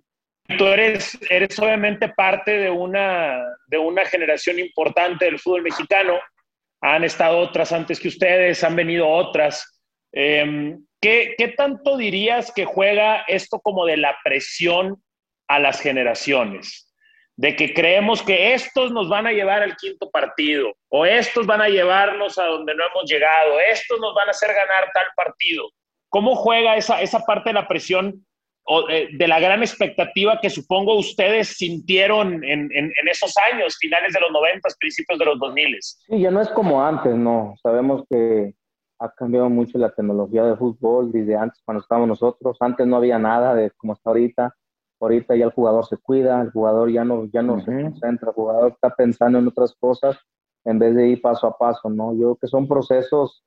tú 0.57 0.67
eres, 0.67 1.17
eres 1.29 1.57
obviamente 1.59 2.09
parte 2.09 2.51
de 2.51 2.69
una, 2.69 3.41
de 3.67 3.77
una 3.77 4.05
generación 4.05 4.59
importante 4.59 5.25
del 5.25 5.39
fútbol 5.39 5.63
mexicano. 5.63 6.19
Han 6.81 7.03
estado 7.03 7.39
otras 7.39 7.71
antes 7.71 7.99
que 7.99 8.09
ustedes, 8.09 8.63
han 8.63 8.75
venido 8.75 9.07
otras. 9.07 9.81
Em, 10.11 10.85
¿qué, 11.01 11.35
¿Qué 11.37 11.49
tanto 11.49 11.97
dirías 11.97 12.51
que 12.53 12.65
juega 12.65 13.23
esto 13.27 13.59
como 13.59 13.85
de 13.85 13.97
la 13.97 14.17
presión 14.23 15.01
a 15.47 15.59
las 15.59 15.79
generaciones? 15.79 16.92
De 17.35 17.55
que 17.55 17.73
creemos 17.73 18.21
que 18.21 18.53
estos 18.53 18.91
nos 18.91 19.09
van 19.09 19.27
a 19.27 19.31
llevar 19.31 19.63
al 19.63 19.75
quinto 19.75 20.09
partido, 20.09 20.73
o 20.89 21.05
estos 21.05 21.47
van 21.47 21.61
a 21.61 21.69
llevarnos 21.69 22.37
a 22.37 22.45
donde 22.45 22.75
no 22.75 22.83
hemos 22.85 23.09
llegado, 23.09 23.59
estos 23.71 23.99
nos 23.99 24.13
van 24.13 24.27
a 24.27 24.31
hacer 24.31 24.49
ganar 24.53 24.89
tal 24.93 25.05
partido. 25.15 25.69
¿Cómo 26.09 26.35
juega 26.35 26.77
esa, 26.77 27.01
esa 27.01 27.21
parte 27.21 27.49
de 27.49 27.53
la 27.53 27.67
presión 27.67 28.23
o 28.65 28.87
eh, 28.87 29.09
de, 29.11 29.27
la 29.27 29.39
gran 29.39 29.61
expectativa 29.61 30.39
que 30.39 30.49
supongo 30.49 30.95
ustedes 30.95 31.57
sintieron 31.57 32.43
en, 32.43 32.69
esos 33.11 33.33
años, 33.51 33.77
finales 33.77 34.13
de 34.13 34.21
los 34.21 34.31
90, 34.31 34.69
principios 34.79 35.19
de 35.19 35.25
los 35.25 35.39
2000? 35.39 35.77
Sí, 35.81 36.19
ya 36.19 36.31
no 36.31 36.39
es 36.39 36.49
como 36.49 36.85
antes, 36.85 37.15
no. 37.15 37.55
Sabemos 37.61 38.03
que 38.09 38.53
ha 38.99 39.09
cambiado 39.09 39.49
mucho 39.49 39.77
la 39.79 39.89
tecnología 39.89 40.43
de 40.43 40.55
fútbol 40.55 41.11
desde 41.11 41.35
antes, 41.35 41.61
cuando 41.65 41.81
estábamos 41.81 42.09
nosotros. 42.09 42.55
Antes 42.59 42.85
no 42.85 42.97
había 42.97 43.17
nada 43.17 43.55
de 43.55 43.71
como 43.71 43.93
está 43.93 44.11
ahorita 44.11 44.55
ahorita 45.03 45.35
ya 45.35 45.45
el 45.45 45.51
jugador 45.51 45.85
se 45.85 45.97
cuida, 45.97 46.41
el 46.41 46.51
jugador 46.51 46.89
ya 46.91 47.03
no, 47.03 47.25
ya 47.25 47.41
no 47.41 47.59
se 47.59 47.71
concentra, 47.71 48.29
el 48.29 48.35
jugador 48.35 48.71
está 48.71 48.95
pensando 48.95 49.37
en 49.39 49.47
otras 49.47 49.75
cosas 49.75 50.17
en 50.65 50.79
vez 50.79 50.95
de 50.95 51.09
ir 51.09 51.21
paso 51.21 51.47
a 51.47 51.57
paso, 51.57 51.89
¿no? 51.89 52.13
Yo 52.13 52.19
creo 52.19 52.35
que 52.37 52.47
son 52.47 52.67
procesos 52.67 53.43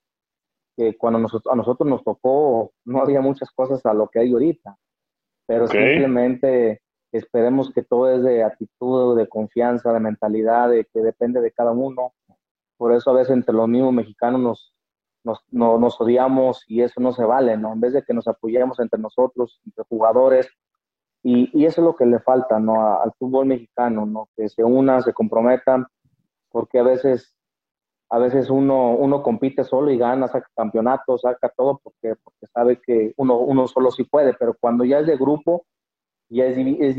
que 0.77 0.97
cuando 0.99 1.19
nosotros, 1.19 1.51
a 1.53 1.57
nosotros 1.57 1.89
nos 1.89 2.05
tocó 2.05 2.73
no 2.85 3.01
había 3.01 3.23
muchas 3.23 3.51
cosas 3.51 3.85
a 3.87 3.95
lo 3.95 4.09
que 4.09 4.21
hay 4.21 4.33
ahorita, 4.33 4.77
pero 5.47 5.67
simplemente 5.67 6.83
esperemos 7.11 7.73
que 7.73 7.83
todo 7.83 8.11
es 8.11 8.23
de 8.23 8.45
actitud, 8.45 9.17
de 9.17 9.27
confianza, 9.27 9.93
de 9.93 10.01
mentalidad, 10.01 10.69
de 10.69 10.85
que 10.93 11.01
depende 11.01 11.41
de 11.41 11.53
cada 11.53 11.71
uno. 11.71 12.13
Por 12.77 12.93
eso 12.93 13.11
a 13.11 13.15
veces 13.15 13.35
entre 13.35 13.55
los 13.55 13.67
mismos 13.67 13.95
mexicanos 13.95 14.41
nos, 14.41 14.75
nos, 15.25 15.81
nos 15.81 15.99
odiamos 15.99 16.63
y 16.69 16.83
eso 16.83 17.01
no 17.01 17.13
se 17.13 17.25
vale, 17.25 17.57
¿no? 17.57 17.73
En 17.73 17.81
vez 17.81 17.95
de 17.95 18.03
que 18.03 18.13
nos 18.13 18.29
apoyemos 18.29 18.79
entre 18.81 19.01
nosotros, 19.01 19.59
entre 19.65 19.85
jugadores, 19.85 20.47
y, 21.29 21.51
y, 21.53 21.67
eso 21.67 21.81
es 21.81 21.85
lo 21.85 21.97
que 21.97 22.07
le 22.07 22.21
falta 22.21 22.61
¿no? 22.61 23.01
al 23.01 23.13
fútbol 23.19 23.47
mexicano, 23.47 24.07
¿no? 24.07 24.29
que 24.37 24.49
se 24.49 24.63
una, 24.63 25.03
se 25.03 25.13
comprometan, 25.13 25.85
porque 26.51 26.79
a 26.79 26.85
veces, 26.85 27.35
a 28.11 28.19
veces 28.19 28.49
uno, 28.49 28.93
uno 28.93 29.25
compite 29.25 29.65
solo 29.65 29.91
y 29.91 29.99
gana, 29.99 30.29
saca 30.29 30.49
campeonatos, 30.55 31.23
saca 31.23 31.53
todo, 31.57 31.81
porque, 31.83 32.15
porque 32.23 32.47
sabe 32.55 32.81
que 32.81 33.13
uno, 33.17 33.39
uno 33.41 33.67
solo 33.67 33.91
sí 33.91 34.05
puede, 34.05 34.35
pero 34.35 34.55
cuando 34.61 34.85
ya 34.85 35.01
es 35.01 35.09
de 35.09 35.17
grupo, 35.17 35.67
ya 36.29 36.45
es, 36.45 36.59
es 36.59 36.97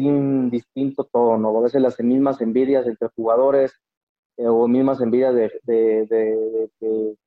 distinto 0.51 1.05
todo, 1.05 1.37
¿no? 1.37 1.57
A 1.57 1.61
veces 1.61 1.81
las 1.81 1.97
mismas 2.01 2.41
envidias 2.41 2.85
entre 2.85 3.07
jugadores 3.15 3.79
eh, 4.35 4.45
o 4.45 4.67
mismas 4.67 4.99
envidias 4.99 5.35
de, 5.35 5.53
de, 5.63 6.05
de, 6.05 6.69
de, 6.81 7.17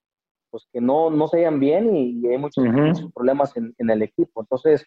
pues 0.51 0.67
que 0.71 0.83
no, 0.83 1.09
no 1.09 1.29
se 1.29 1.39
hallan 1.39 1.61
bien 1.61 1.97
y, 1.97 2.27
hay 2.27 2.37
muchos, 2.37 2.63
muchos 2.63 3.11
problemas 3.15 3.57
en, 3.57 3.75
en, 3.79 3.89
el 3.89 4.03
equipo. 4.03 4.43
Entonces, 4.43 4.87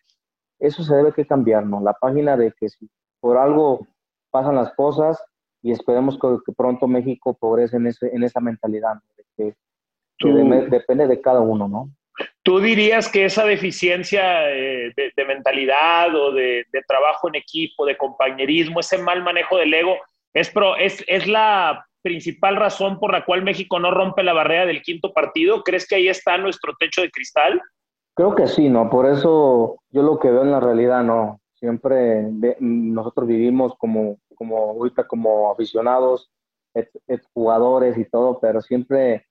eso 0.64 0.82
se 0.82 0.96
debe 0.96 1.12
que 1.12 1.28
cambiar, 1.28 1.66
¿no? 1.66 1.82
La 1.82 1.94
página 1.94 2.38
de 2.38 2.54
que 2.58 2.70
si 2.70 2.90
por 3.20 3.38
algo 3.38 3.86
pasan 4.32 4.56
las 4.56 4.74
cosas 4.74 5.22
y 5.62 5.72
esperemos 5.72 6.18
que, 6.18 6.54
pronto 6.54 6.88
México 6.88 7.38
progrese 7.40 7.76
en, 7.78 7.88
ese, 7.88 8.10
en 8.14 8.24
esa 8.24 8.40
mentalidad, 8.40 8.96
de 9.18 9.26
que, 9.36 9.56
depende 10.70 11.08
de 11.08 11.20
cada 11.22 11.42
uno, 11.42 11.68
¿no? 11.68 11.90
¿Tú 12.44 12.60
dirías 12.60 13.10
que 13.10 13.26
esa 13.26 13.44
deficiencia 13.46 14.50
eh, 14.52 14.94
de, 14.96 15.26
mentalidad 15.26 16.16
o 16.16 16.32
de, 16.32 16.66
trabajo 16.88 17.28
en 17.28 17.36
equipo, 17.36 17.86
de 17.86 17.98
compañerismo, 17.98 18.80
ese 18.80 18.98
mal 18.98 19.22
manejo 19.22 19.58
del 19.58 19.74
ego, 19.74 19.98
es, 20.34 20.50
pro, 20.50 20.78
es, 20.78 21.04
es 21.08 21.28
la 21.28 21.86
principal 22.02 22.56
razón 22.56 23.00
por 23.00 23.12
la 23.12 23.26
cual 23.26 23.44
México 23.44 23.80
no 23.80 23.92
rompe 23.92 24.24
la 24.24 24.34
barrera 24.34 24.66
del 24.66 24.82
quinto 24.82 25.12
partido? 25.12 25.62
¿Crees 25.64 25.86
que 25.86 25.96
ahí 25.96 26.08
está 26.08 26.38
nuestro 26.38 26.74
techo 26.80 27.02
de 27.02 27.12
cristal? 27.12 27.62
Creo 28.16 28.36
que 28.36 28.48
sí, 28.48 28.70
¿no? 28.70 28.90
Por 28.90 29.08
eso 29.08 29.78
yo 29.90 30.04
lo 30.04 30.20
que 30.20 30.30
veo 30.30 30.44
en 30.44 30.52
la 30.52 30.60
realidad, 30.60 31.04
no. 31.04 31.42
Siempre 31.56 32.30
nosotros 32.60 33.28
vivimos 33.28 33.74
como, 33.78 34.18
como 34.36 34.58
ahorita 34.58 35.08
como 35.08 35.52
aficionados, 35.52 36.30
jugadores 37.34 37.98
y 37.98 38.06
todo, 38.06 38.40
pero 38.40 38.62
siempre 38.62 39.26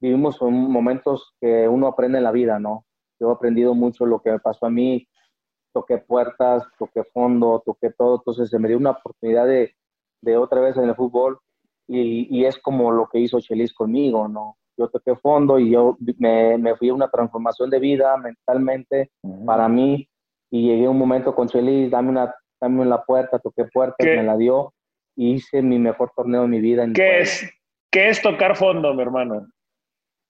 vivimos 0.00 0.40
en 0.42 0.70
momentos 0.70 1.32
que 1.40 1.68
uno 1.68 1.86
aprende 1.86 2.18
en 2.18 2.24
la 2.24 2.32
vida, 2.32 2.58
¿no? 2.58 2.84
Yo 3.20 3.30
he 3.30 3.32
aprendido 3.32 3.74
mucho 3.74 4.04
lo 4.04 4.20
que 4.20 4.32
me 4.32 4.40
pasó 4.40 4.66
a 4.66 4.70
mí, 4.70 5.08
toqué 5.72 5.98
puertas, 5.98 6.64
toqué 6.78 7.04
fondo, 7.04 7.62
toqué 7.64 7.90
todo, 7.90 8.16
entonces 8.16 8.50
se 8.50 8.58
me 8.58 8.68
dio 8.68 8.76
una 8.76 8.90
oportunidad 8.90 9.46
de, 9.46 9.74
de 10.20 10.36
otra 10.36 10.60
vez 10.60 10.76
en 10.76 10.88
el 10.88 10.94
fútbol 10.94 11.38
y, 11.86 12.26
y, 12.36 12.44
es 12.44 12.58
como 12.58 12.90
lo 12.92 13.08
que 13.08 13.18
hizo 13.18 13.40
Chelis 13.40 13.72
conmigo, 13.72 14.28
¿no? 14.28 14.56
Yo 14.76 14.88
toqué 14.88 15.14
fondo 15.16 15.58
y 15.58 15.70
yo 15.70 15.96
me, 16.18 16.58
me 16.58 16.76
fui 16.76 16.88
a 16.88 16.94
una 16.94 17.08
transformación 17.08 17.70
de 17.70 17.78
vida 17.78 18.16
mentalmente 18.16 19.10
para 19.46 19.68
mí 19.68 20.08
y 20.50 20.68
llegué 20.68 20.86
a 20.86 20.90
un 20.90 20.98
momento 20.98 21.34
con 21.34 21.48
Chelis, 21.48 21.90
dame 21.90 22.10
una, 22.10 22.34
dame 22.60 22.84
la 22.84 23.02
puerta, 23.02 23.38
toqué 23.38 23.64
puertas, 23.64 24.06
me 24.06 24.22
la 24.22 24.36
dio 24.36 24.74
y 25.16 25.34
hice 25.34 25.62
mi 25.62 25.78
mejor 25.78 26.12
torneo 26.14 26.42
de 26.42 26.48
mi 26.48 26.60
vida. 26.60 26.84
En 26.84 26.92
¿Qué, 26.92 27.20
es, 27.20 27.50
¿Qué 27.90 28.08
es 28.08 28.20
tocar 28.22 28.56
fondo, 28.56 28.94
mi 28.94 29.02
hermano? 29.02 29.46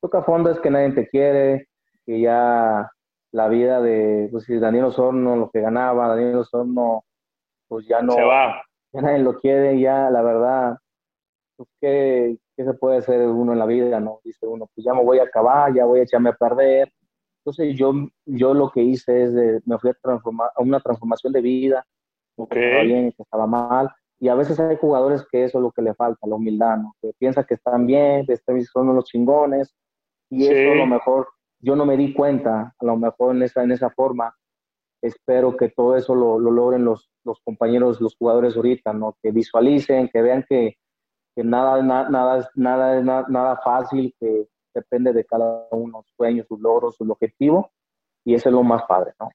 Tocar 0.01 0.25
fondo 0.25 0.51
es 0.51 0.59
que 0.61 0.71
nadie 0.71 0.93
te 0.93 1.09
quiere, 1.09 1.69
que 2.07 2.21
ya 2.21 2.91
la 3.33 3.49
vida 3.49 3.81
de, 3.81 4.29
pues 4.31 4.45
si 4.45 4.59
Daniel 4.59 4.87
Osorno, 4.87 5.37
lo 5.37 5.51
que 5.51 5.61
ganaba, 5.61 6.09
Daniel 6.09 6.39
Osorno, 6.39 7.05
pues 7.69 7.87
ya 7.87 8.03
no, 8.03 8.13
se 8.13 8.23
va. 8.23 8.63
ya 8.93 9.03
nadie 9.03 9.19
lo 9.21 9.39
quiere, 9.39 9.81
ya 9.81 10.11
la 10.11 10.23
verdad, 10.23 10.79
pues 11.57 11.69
que 11.81 12.37
¿qué 12.57 12.65
se 12.65 12.75
puede 12.75 12.99
hacer 12.99 13.27
uno 13.29 13.53
en 13.53 13.59
la 13.59 13.67
vida? 13.67 14.01
¿no? 14.01 14.21
Dice 14.25 14.47
uno, 14.47 14.69
pues 14.75 14.85
ya 14.85 14.95
me 14.95 15.03
voy 15.03 15.19
a 15.19 15.25
acabar, 15.25 15.75
ya 15.75 15.85
voy 15.85 16.01
a 16.01 16.03
echarme 16.03 16.31
a 16.31 16.35
perder. 16.35 16.93
Entonces 17.45 17.77
yo, 17.77 17.93
yo 18.25 18.55
lo 18.55 18.71
que 18.71 18.83
hice 18.83 19.25
es, 19.25 19.35
de, 19.35 19.61
me 19.67 19.79
fui 19.79 19.91
a, 19.91 19.95
transformar, 19.95 20.51
a 20.55 20.63
una 20.63 20.81
transformación 20.81 21.33
de 21.33 21.41
vida, 21.41 21.85
okay. 22.37 22.61
que 22.61 22.67
estaba 22.67 22.85
bien, 22.85 23.13
que 23.13 23.23
estaba 23.23 23.47
mal. 23.47 23.91
Y 24.21 24.29
a 24.29 24.37
veces 24.37 24.61
hay 24.61 24.77
jugadores 24.77 25.27
que 25.31 25.45
eso 25.45 25.59
es 25.59 25.63
lo 25.63 25.73
que 25.73 25.83
le 25.83 25.95
falta, 25.95 26.27
la 26.29 26.37
humildad, 26.37 26.77
¿no? 26.77 26.95
que 27.03 27.11
piensa 27.19 27.43
que 27.43 27.55
están 27.55 27.87
bien, 27.87 28.25
que 28.25 28.37
son 28.37 28.95
los 28.95 29.05
chingones, 29.07 29.75
y 30.31 30.47
eso 30.47 30.73
a 30.73 30.77
lo 30.77 30.87
mejor 30.87 31.29
yo 31.59 31.75
no 31.75 31.85
me 31.85 31.97
di 31.97 32.15
cuenta, 32.15 32.75
a 32.79 32.85
lo 32.85 32.97
mejor 32.97 33.35
en 33.35 33.43
esa, 33.43 33.63
en 33.63 33.73
esa 33.73 33.91
forma. 33.91 34.35
Espero 35.03 35.57
que 35.57 35.69
todo 35.71 35.97
eso 35.97 36.15
lo, 36.15 36.39
lo 36.39 36.53
logren 36.53 36.85
los, 36.85 37.11
los 37.25 37.41
compañeros, 37.45 38.01
los 38.01 38.15
jugadores 38.17 38.57
ahorita, 38.57 38.93
¿no? 38.93 39.17
que 39.21 39.33
visualicen, 39.33 40.09
que 40.09 40.23
vean 40.23 40.45
que, 40.49 40.77
que 41.35 41.45
nada, 41.45 41.83
nada, 41.83 42.09
nada, 42.55 43.01
nada, 43.01 43.27
nada 43.29 43.61
fácil, 43.65 44.15
que 44.19 44.47
depende 44.75 45.13
de 45.13 45.25
cada 45.25 45.67
uno, 45.71 46.03
sus 46.03 46.17
sueños, 46.17 46.47
sus 46.47 46.61
logros, 46.61 46.97
su 46.97 47.11
objetivo, 47.11 47.71
y 48.25 48.35
eso 48.35 48.49
es 48.49 48.55
lo 48.55 48.63
más 48.63 48.83
padre, 48.85 49.13
¿no? 49.21 49.31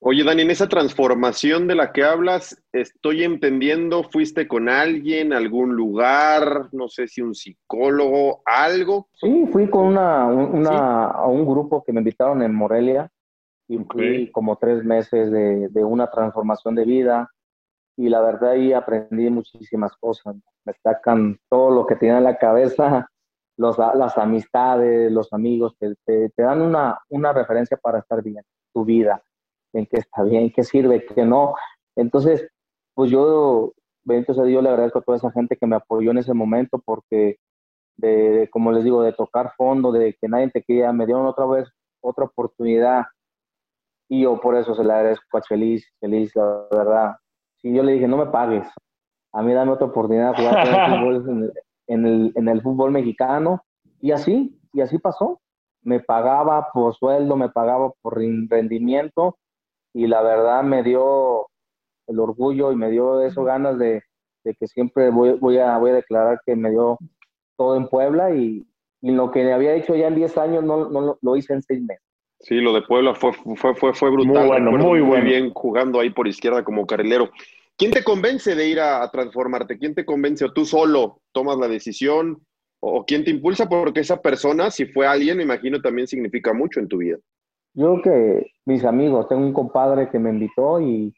Oye, 0.00 0.24
Dani, 0.24 0.42
en 0.42 0.50
esa 0.50 0.68
transformación 0.68 1.66
de 1.66 1.74
la 1.74 1.92
que 1.92 2.04
hablas, 2.04 2.62
estoy 2.72 3.24
entendiendo, 3.24 4.04
fuiste 4.04 4.46
con 4.46 4.68
alguien, 4.68 5.32
algún 5.32 5.74
lugar, 5.74 6.68
no 6.72 6.88
sé 6.88 7.08
si 7.08 7.22
un 7.22 7.34
psicólogo, 7.34 8.42
algo. 8.44 9.08
Sí, 9.14 9.46
fui 9.50 9.70
con 9.70 9.86
una, 9.86 10.26
una 10.26 11.06
a 11.06 11.26
un 11.26 11.46
grupo 11.46 11.82
que 11.82 11.92
me 11.92 12.00
invitaron 12.00 12.42
en 12.42 12.54
Morelia 12.54 13.10
y 13.68 13.78
fui 13.78 14.30
como 14.32 14.56
tres 14.56 14.84
meses 14.84 15.30
de, 15.30 15.68
de, 15.68 15.84
una 15.84 16.10
transformación 16.10 16.74
de 16.74 16.84
vida, 16.84 17.30
y 17.96 18.08
la 18.08 18.20
verdad 18.20 18.50
ahí 18.50 18.72
aprendí 18.72 19.30
muchísimas 19.30 19.96
cosas. 19.96 20.36
Me 20.64 20.72
sacan 20.82 21.38
todo 21.48 21.70
lo 21.70 21.86
que 21.86 21.96
tenía 21.96 22.18
en 22.18 22.24
la 22.24 22.38
cabeza, 22.38 23.08
los, 23.56 23.78
las 23.78 24.18
amistades, 24.18 25.10
los 25.10 25.32
amigos, 25.32 25.74
que 25.80 25.94
te, 26.04 26.30
te, 26.30 26.42
dan 26.42 26.60
una, 26.60 26.98
una 27.08 27.32
referencia 27.32 27.76
para 27.76 28.00
estar 28.00 28.22
bien, 28.22 28.44
tu 28.72 28.84
vida, 28.84 29.22
en 29.72 29.86
qué 29.86 29.98
está 29.98 30.22
bien, 30.22 30.52
qué 30.54 30.62
sirve, 30.62 31.06
qué 31.06 31.24
no. 31.24 31.54
Entonces, 31.96 32.46
pues 32.94 33.10
yo, 33.10 33.72
bendito 34.04 34.34
sea 34.34 34.44
Dios, 34.44 34.62
le 34.62 34.68
agradezco 34.68 34.98
a 34.98 35.02
toda 35.02 35.18
esa 35.18 35.32
gente 35.32 35.56
que 35.56 35.66
me 35.66 35.76
apoyó 35.76 36.10
en 36.10 36.18
ese 36.18 36.34
momento 36.34 36.82
porque, 36.84 37.38
de, 37.96 38.48
como 38.52 38.72
les 38.72 38.84
digo, 38.84 39.02
de 39.02 39.14
tocar 39.14 39.52
fondo, 39.56 39.90
de 39.92 40.14
que 40.20 40.28
nadie 40.28 40.50
te 40.50 40.62
quería, 40.62 40.92
me 40.92 41.06
dieron 41.06 41.26
otra 41.26 41.46
vez 41.46 41.68
otra 42.00 42.26
oportunidad 42.26 43.04
y 44.08 44.22
yo 44.22 44.40
por 44.40 44.56
eso 44.56 44.74
se 44.74 44.84
le 44.84 44.92
agradezco 44.92 45.36
a 45.36 45.40
Chelis, 45.40 45.92
Chelis, 46.00 46.34
la 46.36 46.66
verdad, 46.70 47.16
y 47.66 47.74
yo 47.74 47.82
le 47.82 47.94
dije, 47.94 48.06
no 48.06 48.16
me 48.16 48.26
pagues, 48.26 48.68
a 49.32 49.42
mí 49.42 49.52
dame 49.52 49.72
otra 49.72 49.88
oportunidad 49.88 50.36
de 50.36 50.36
jugar 50.36 50.66
en, 51.88 52.06
el, 52.06 52.32
en, 52.36 52.48
el, 52.48 52.62
fútbol 52.62 52.92
mexicano. 52.92 53.60
Y 54.00 54.12
así, 54.12 54.56
y 54.72 54.82
así 54.82 54.98
pasó. 54.98 55.40
Me 55.82 55.98
pagaba 55.98 56.68
por 56.72 56.94
sueldo, 56.94 57.36
me 57.36 57.48
pagaba 57.48 57.90
por 58.02 58.16
rendimiento 58.18 59.36
y 59.92 60.06
la 60.06 60.22
verdad 60.22 60.62
me 60.62 60.84
dio 60.84 61.48
el 62.06 62.20
orgullo 62.20 62.70
y 62.70 62.76
me 62.76 62.88
dio 62.88 63.20
eso 63.22 63.42
ganas 63.42 63.78
de, 63.78 64.02
de 64.44 64.54
que 64.54 64.68
siempre 64.68 65.10
voy, 65.10 65.32
voy, 65.32 65.58
a, 65.58 65.76
voy 65.78 65.90
a 65.90 65.94
declarar 65.94 66.40
que 66.46 66.54
me 66.54 66.70
dio 66.70 66.98
todo 67.56 67.76
en 67.76 67.88
Puebla 67.88 68.32
y, 68.32 68.64
y 69.00 69.10
lo 69.10 69.32
que 69.32 69.52
había 69.52 69.74
hecho 69.74 69.96
ya 69.96 70.06
en 70.06 70.14
10 70.14 70.38
años 70.38 70.64
no, 70.64 70.88
no 70.88 71.18
lo 71.20 71.36
hice 71.36 71.52
en 71.52 71.62
6 71.62 71.82
meses. 71.82 72.06
Sí, 72.40 72.60
lo 72.60 72.72
de 72.72 72.82
Puebla 72.82 73.14
fue, 73.14 73.32
fue, 73.32 73.74
fue, 73.74 73.94
fue 73.94 74.10
brutal. 74.10 74.34
Muy 74.34 74.46
bueno, 74.46 74.70
muy, 74.72 75.02
muy 75.02 75.20
bien 75.22 75.52
jugando 75.52 76.00
ahí 76.00 76.10
por 76.10 76.28
izquierda 76.28 76.62
como 76.62 76.86
carrilero. 76.86 77.30
¿Quién 77.78 77.90
te 77.90 78.02
convence 78.02 78.54
de 78.54 78.68
ir 78.68 78.80
a, 78.80 79.08
transformarte? 79.10 79.78
¿Quién 79.78 79.94
te 79.94 80.06
convence 80.06 80.46
o 80.46 80.52
tú 80.52 80.64
solo 80.64 81.20
tomas 81.32 81.58
la 81.58 81.68
decisión? 81.68 82.42
¿O, 82.80 83.04
quién 83.04 83.22
te 83.22 83.30
impulsa? 83.30 83.68
Porque 83.68 84.00
esa 84.00 84.22
persona, 84.22 84.70
si 84.70 84.86
fue 84.86 85.06
alguien, 85.06 85.36
me 85.36 85.42
imagino, 85.42 85.80
también 85.82 86.08
significa 86.08 86.54
mucho 86.54 86.80
en 86.80 86.88
tu 86.88 86.98
vida. 86.98 87.18
Yo 87.74 88.00
que 88.02 88.50
mis 88.64 88.82
amigos, 88.84 89.28
tengo 89.28 89.42
un 89.42 89.52
compadre 89.52 90.08
que 90.08 90.18
me 90.18 90.30
invitó 90.30 90.80
y, 90.80 91.14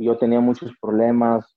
yo 0.00 0.16
tenía 0.16 0.38
muchos 0.40 0.72
problemas 0.80 1.56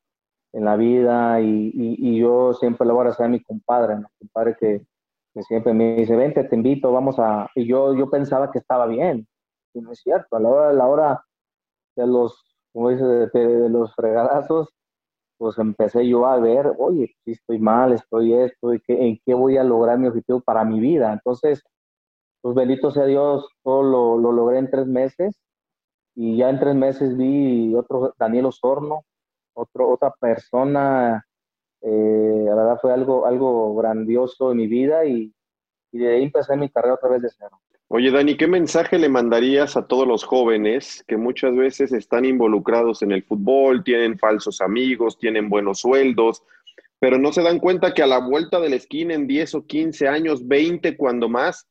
en 0.52 0.66
la 0.66 0.76
vida 0.76 1.40
y, 1.40 2.20
yo 2.20 2.54
siempre 2.54 2.86
le 2.86 2.92
voy 2.92 3.00
a 3.00 3.02
agradecer 3.04 3.28
a 3.28 3.30
mi 3.30 3.42
compadre, 3.42 3.96
¿no? 3.96 4.10
compadre 4.20 4.58
que, 4.60 4.82
siempre 5.44 5.74
me 5.74 5.96
dice, 5.96 6.16
vente, 6.18 6.44
te 6.44 6.56
invito, 6.58 6.92
vamos 6.92 7.18
a... 7.20 7.50
Y 7.56 7.66
yo, 7.66 7.96
yo 7.96 8.10
pensaba 8.10 8.52
que 8.52 8.60
estaba 8.60 8.86
bien, 8.86 9.26
y 9.74 9.80
no 9.80 9.94
es 9.94 10.02
cierto, 10.02 10.36
a 10.36 10.42
la 10.42 10.50
hora, 10.50 10.70
a 10.72 10.74
la 10.74 10.88
hora 10.88 11.26
de 11.96 12.06
los 12.06 12.51
como 12.74 12.90
dice, 12.90 13.04
de, 13.04 13.70
los 13.70 13.94
fregadazos, 13.96 14.70
pues 15.38 15.58
empecé 15.58 16.08
yo 16.08 16.26
a 16.28 16.40
ver, 16.40 16.74
oye, 16.78 17.16
si 17.26 17.32
estoy 17.32 17.60
mal, 17.60 17.94
estoy 17.94 18.34
esto, 18.34 18.74
y 18.74 18.82
¿en 18.88 19.20
qué 19.26 19.34
voy 19.34 19.58
a 19.58 19.64
lograr 19.64 19.98
mi 20.00 20.08
objetivo 20.08 20.42
para 20.42 20.64
mi 20.66 20.80
vida? 20.80 21.14
Entonces, 21.14 21.64
pues 22.42 22.56
bendito 22.56 22.92
sea 22.92 23.06
Dios, 23.06 23.48
todo 23.64 23.84
lo, 23.84 24.18
lo 24.18 24.32
logré 24.32 24.60
en 24.60 24.70
tres 24.70 24.88
meses 24.88 25.36
y 26.16 26.38
ya 26.38 26.50
en 26.50 26.60
tres 26.60 26.76
meses 26.76 27.18
vi 27.18 27.76
otro 27.76 28.14
Daniel 28.20 28.48
Osorno, 28.48 29.06
otro, 29.54 29.90
otra 29.90 30.12
persona, 30.20 31.26
eh, 31.82 32.44
la 32.46 32.56
verdad 32.56 32.80
fue 32.82 32.94
algo, 32.94 33.26
algo 33.26 33.76
grandioso 33.76 34.52
en 34.52 34.58
mi 34.58 34.68
vida 34.68 35.06
y 35.06 35.34
de 35.92 36.16
ahí 36.16 36.24
empecé 36.24 36.56
mi 36.58 36.70
carrera 36.70 36.96
otra 36.96 37.10
vez 37.10 37.22
de 37.22 37.30
cero. 37.30 37.60
Oye, 37.94 38.10
Dani, 38.10 38.38
¿qué 38.38 38.48
mensaje 38.48 38.98
le 38.98 39.10
mandarías 39.10 39.76
a 39.76 39.86
todos 39.86 40.08
los 40.08 40.24
jóvenes 40.24 41.04
que 41.10 41.18
muchas 41.18 41.54
veces 41.58 41.92
están 41.92 42.24
involucrados 42.24 43.02
en 43.02 43.12
el 43.12 43.22
fútbol, 43.22 43.84
tienen 43.84 44.18
falsos 44.18 44.62
amigos, 44.62 45.20
tienen 45.20 45.50
buenos 45.50 45.82
sueldos, 45.82 46.42
pero 47.00 47.18
no 47.18 47.34
se 47.34 47.42
dan 47.42 47.60
cuenta 47.60 47.94
que 47.94 48.02
a 48.02 48.08
la 48.08 48.20
vuelta 48.20 48.62
de 48.62 48.70
la 48.70 48.78
esquina 48.78 49.14
en 49.14 49.28
10 49.28 49.56
o 49.56 49.68
15 49.68 50.08
años, 50.08 50.48
20 50.48 50.96
cuando 50.96 51.28
más, 51.28 51.68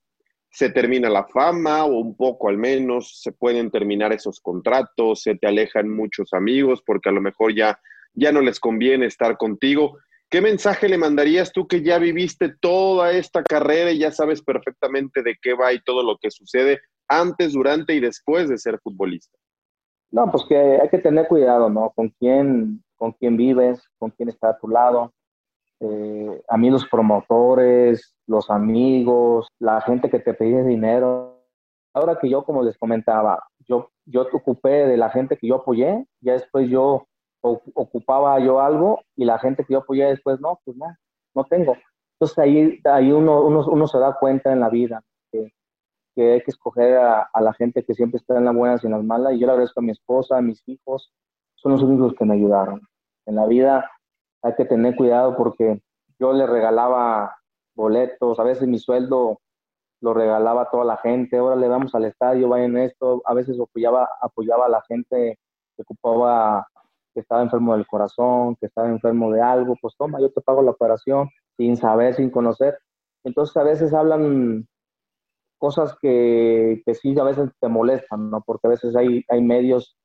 se 0.50 0.68
termina 0.68 1.08
la 1.08 1.24
fama 1.24 1.86
o 1.86 1.98
un 2.00 2.14
poco 2.14 2.50
al 2.50 2.58
menos, 2.58 3.22
se 3.22 3.32
pueden 3.32 3.70
terminar 3.70 4.12
esos 4.12 4.40
contratos, 4.40 5.22
se 5.22 5.36
te 5.36 5.46
alejan 5.46 5.88
muchos 5.88 6.34
amigos 6.34 6.82
porque 6.84 7.08
a 7.08 7.12
lo 7.12 7.22
mejor 7.22 7.54
ya, 7.54 7.80
ya 8.12 8.30
no 8.30 8.42
les 8.42 8.60
conviene 8.60 9.06
estar 9.06 9.38
contigo. 9.38 9.96
¿Qué 10.30 10.40
mensaje 10.40 10.88
le 10.88 10.96
mandarías 10.96 11.50
tú 11.50 11.66
que 11.66 11.82
ya 11.82 11.98
viviste 11.98 12.54
toda 12.60 13.10
esta 13.10 13.42
carrera 13.42 13.90
y 13.90 13.98
ya 13.98 14.12
sabes 14.12 14.40
perfectamente 14.42 15.24
de 15.24 15.36
qué 15.42 15.54
va 15.54 15.72
y 15.72 15.82
todo 15.82 16.04
lo 16.04 16.18
que 16.18 16.30
sucede 16.30 16.78
antes, 17.08 17.52
durante 17.52 17.94
y 17.94 18.00
después 18.00 18.48
de 18.48 18.56
ser 18.56 18.78
futbolista? 18.78 19.36
No, 20.12 20.30
pues 20.30 20.44
que 20.48 20.56
hay 20.56 20.88
que 20.88 20.98
tener 20.98 21.26
cuidado, 21.26 21.68
¿no? 21.68 21.90
Con 21.96 22.10
quién, 22.10 22.84
con 22.94 23.10
quién 23.12 23.36
vives, 23.36 23.82
con 23.98 24.10
quién 24.10 24.28
está 24.28 24.50
a 24.50 24.58
tu 24.58 24.68
lado. 24.68 25.12
Eh, 25.80 26.42
a 26.48 26.56
mí 26.56 26.70
los 26.70 26.86
promotores, 26.86 28.14
los 28.28 28.50
amigos, 28.50 29.48
la 29.58 29.80
gente 29.80 30.10
que 30.10 30.20
te 30.20 30.34
pide 30.34 30.62
dinero. 30.62 31.42
Ahora 31.92 32.20
que 32.20 32.30
yo, 32.30 32.44
como 32.44 32.62
les 32.62 32.78
comentaba, 32.78 33.42
yo, 33.66 33.90
yo 34.04 34.28
te 34.28 34.36
ocupé 34.36 34.86
de 34.86 34.96
la 34.96 35.10
gente 35.10 35.36
que 35.36 35.48
yo 35.48 35.56
apoyé, 35.56 36.06
ya 36.20 36.34
después 36.34 36.68
yo 36.68 37.08
ocupaba 37.42 38.38
yo 38.40 38.60
algo 38.60 39.00
y 39.16 39.24
la 39.24 39.38
gente 39.38 39.64
que 39.64 39.74
yo 39.74 39.80
apoyé 39.80 40.06
después, 40.06 40.40
no, 40.40 40.60
pues 40.64 40.76
no, 40.76 40.94
no 41.34 41.44
tengo. 41.44 41.76
Entonces 42.14 42.38
ahí, 42.38 42.80
ahí 42.84 43.12
uno, 43.12 43.42
uno, 43.42 43.64
uno 43.66 43.86
se 43.86 43.98
da 43.98 44.16
cuenta 44.18 44.52
en 44.52 44.60
la 44.60 44.68
vida 44.68 45.02
que, 45.32 45.52
que 46.14 46.32
hay 46.32 46.42
que 46.42 46.50
escoger 46.50 46.98
a, 46.98 47.30
la 47.40 47.54
gente 47.54 47.84
que 47.84 47.94
siempre 47.94 48.18
está 48.18 48.36
en 48.36 48.44
las 48.44 48.54
buenas 48.54 48.82
y 48.82 48.86
en 48.86 48.92
las 48.92 49.04
malas. 49.04 49.34
Y 49.34 49.38
yo 49.38 49.46
le 49.46 49.52
agradezco 49.52 49.80
a 49.80 49.82
mi 49.82 49.92
esposa, 49.92 50.36
a 50.36 50.42
mis 50.42 50.62
hijos, 50.68 51.12
son 51.54 51.72
los 51.72 51.82
únicos 51.82 52.14
que 52.14 52.24
me 52.24 52.34
ayudaron. 52.34 52.82
En 53.26 53.36
la 53.36 53.46
vida 53.46 53.90
hay 54.42 54.54
que 54.54 54.64
tener 54.64 54.96
cuidado 54.96 55.36
porque 55.36 55.80
yo 56.18 56.32
le 56.32 56.46
regalaba 56.46 57.36
boletos, 57.74 58.38
a 58.38 58.44
veces 58.44 58.68
mi 58.68 58.78
sueldo 58.78 59.40
lo 60.02 60.14
regalaba 60.14 60.62
a 60.62 60.70
toda 60.70 60.84
la 60.84 60.96
gente, 60.98 61.36
ahora 61.36 61.56
le 61.56 61.68
damos 61.68 61.94
al 61.94 62.06
estadio, 62.06 62.48
vayan 62.48 62.76
esto, 62.78 63.22
a 63.24 63.34
veces 63.34 63.58
apoyaba, 63.60 64.08
apoyaba 64.20 64.66
a 64.66 64.70
la 64.70 64.82
gente 64.82 65.38
que 65.76 65.82
ocupaba 65.82 66.66
que 67.14 67.20
estaba 67.20 67.42
enfermo 67.42 67.74
del 67.74 67.86
corazón, 67.86 68.56
que 68.56 68.66
estaba 68.66 68.88
enfermo 68.88 69.30
de 69.32 69.40
algo, 69.40 69.76
pues 69.80 69.94
toma, 69.96 70.20
yo 70.20 70.30
te 70.30 70.40
pago 70.40 70.62
la 70.62 70.72
operación 70.72 71.28
sin 71.56 71.76
saber, 71.76 72.14
sin 72.14 72.30
conocer. 72.30 72.78
Entonces 73.24 73.56
a 73.56 73.62
veces 73.62 73.92
hablan 73.92 74.66
cosas 75.58 75.96
que, 76.00 76.82
que 76.86 76.94
sí 76.94 77.14
a 77.18 77.24
veces 77.24 77.50
te 77.60 77.68
molestan, 77.68 78.30
¿no? 78.30 78.42
Porque 78.42 78.66
a 78.66 78.70
veces 78.70 78.96
hay, 78.96 79.24
hay 79.28 79.42
medios 79.42 79.96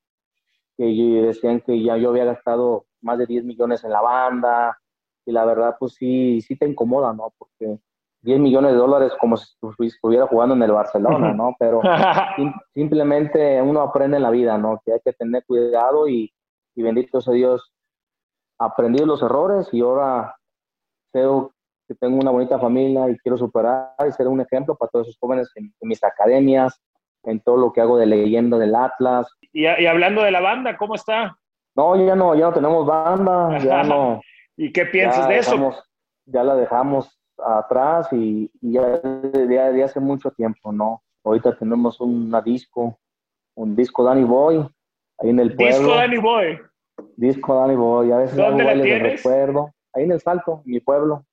que 0.77 0.85
decían 0.85 1.61
que 1.61 1.81
ya 1.81 1.97
yo 1.97 2.09
había 2.09 2.25
gastado 2.25 2.85
más 3.01 3.17
de 3.17 3.25
10 3.25 3.45
millones 3.45 3.83
en 3.83 3.91
la 3.91 4.01
banda 4.01 4.77
y 5.25 5.31
la 5.31 5.45
verdad 5.45 5.77
pues 5.79 5.93
sí, 5.93 6.41
sí 6.41 6.57
te 6.57 6.67
incomoda, 6.67 7.13
¿no? 7.13 7.33
Porque 7.37 7.79
10 8.21 8.39
millones 8.39 8.71
de 8.71 8.77
dólares 8.77 9.13
como 9.19 9.37
si 9.37 9.55
estuviera 9.81 10.27
jugando 10.27 10.55
en 10.55 10.63
el 10.63 10.71
Barcelona, 10.71 11.33
¿no? 11.33 11.55
Pero 11.57 11.81
simplemente 12.73 13.61
uno 13.61 13.81
aprende 13.81 14.17
en 14.17 14.23
la 14.23 14.31
vida, 14.31 14.57
¿no? 14.57 14.81
Que 14.83 14.93
hay 14.93 14.99
que 15.05 15.13
tener 15.13 15.45
cuidado 15.45 16.07
y, 16.09 16.33
y 16.75 16.83
bendito 16.83 17.21
sea 17.21 17.33
Dios, 17.33 17.73
aprendí 18.59 19.03
los 19.03 19.21
errores 19.21 19.67
y 19.71 19.81
ahora 19.81 20.35
creo 21.11 21.53
que 21.88 21.95
tengo 21.95 22.17
una 22.17 22.31
bonita 22.31 22.59
familia 22.59 23.09
y 23.09 23.17
quiero 23.17 23.38
superar 23.38 23.93
y 24.07 24.11
ser 24.11 24.27
un 24.27 24.41
ejemplo 24.41 24.75
para 24.75 24.89
todos 24.89 25.07
esos 25.07 25.19
jóvenes 25.19 25.51
en, 25.55 25.73
mis 25.81 26.03
academias, 26.03 26.81
en 27.23 27.39
todo 27.39 27.57
lo 27.57 27.71
que 27.71 27.81
hago 27.81 27.97
de 27.97 28.05
leyenda 28.05 28.57
del 28.57 28.75
Atlas. 28.75 29.27
Y, 29.53 29.65
hablando 29.65 30.21
de 30.23 30.31
la 30.31 30.41
banda, 30.41 30.77
¿cómo 30.77 30.95
está? 30.95 31.38
No, 31.75 31.95
ya 31.95 32.15
no, 32.15 32.35
ya 32.35 32.47
no 32.47 32.53
tenemos 32.53 32.85
banda, 32.85 33.57
ya 33.59 33.83
no. 33.83 34.21
¿Y 34.57 34.71
qué 34.71 34.85
piensas 34.85 35.27
de 35.27 35.39
eso? 35.39 35.73
Ya 36.25 36.43
la 36.43 36.55
dejamos 36.55 37.19
atrás 37.38 38.07
y, 38.11 38.49
ya 38.61 38.99
desde 38.99 39.83
hace 39.83 39.99
mucho 39.99 40.31
tiempo, 40.31 40.71
¿no? 40.71 41.03
Ahorita 41.23 41.57
tenemos 41.57 41.99
una 41.99 42.41
disco, 42.41 42.97
un 43.55 43.75
disco 43.75 44.03
Danny 44.03 44.23
Boy, 44.23 44.65
ahí 45.19 45.30
en 45.30 45.39
el 45.39 45.56
pueblo. 45.56 45.78
Disco 45.78 45.95
Danny 45.95 46.17
Boy. 46.17 46.60
Disco 47.17 47.56
Danny 47.56 47.75
Boy, 47.75 48.12
a 48.12 48.17
veces 48.17 48.36
¿Dónde 48.36 48.63
la 48.63 48.82
tienes? 48.82 49.23
recuerdo. 49.23 49.73
Ahí 49.93 50.04
en 50.04 50.12
el 50.12 50.21
Salto, 50.21 50.62
mi 50.65 50.80
pueblo. 50.80 51.25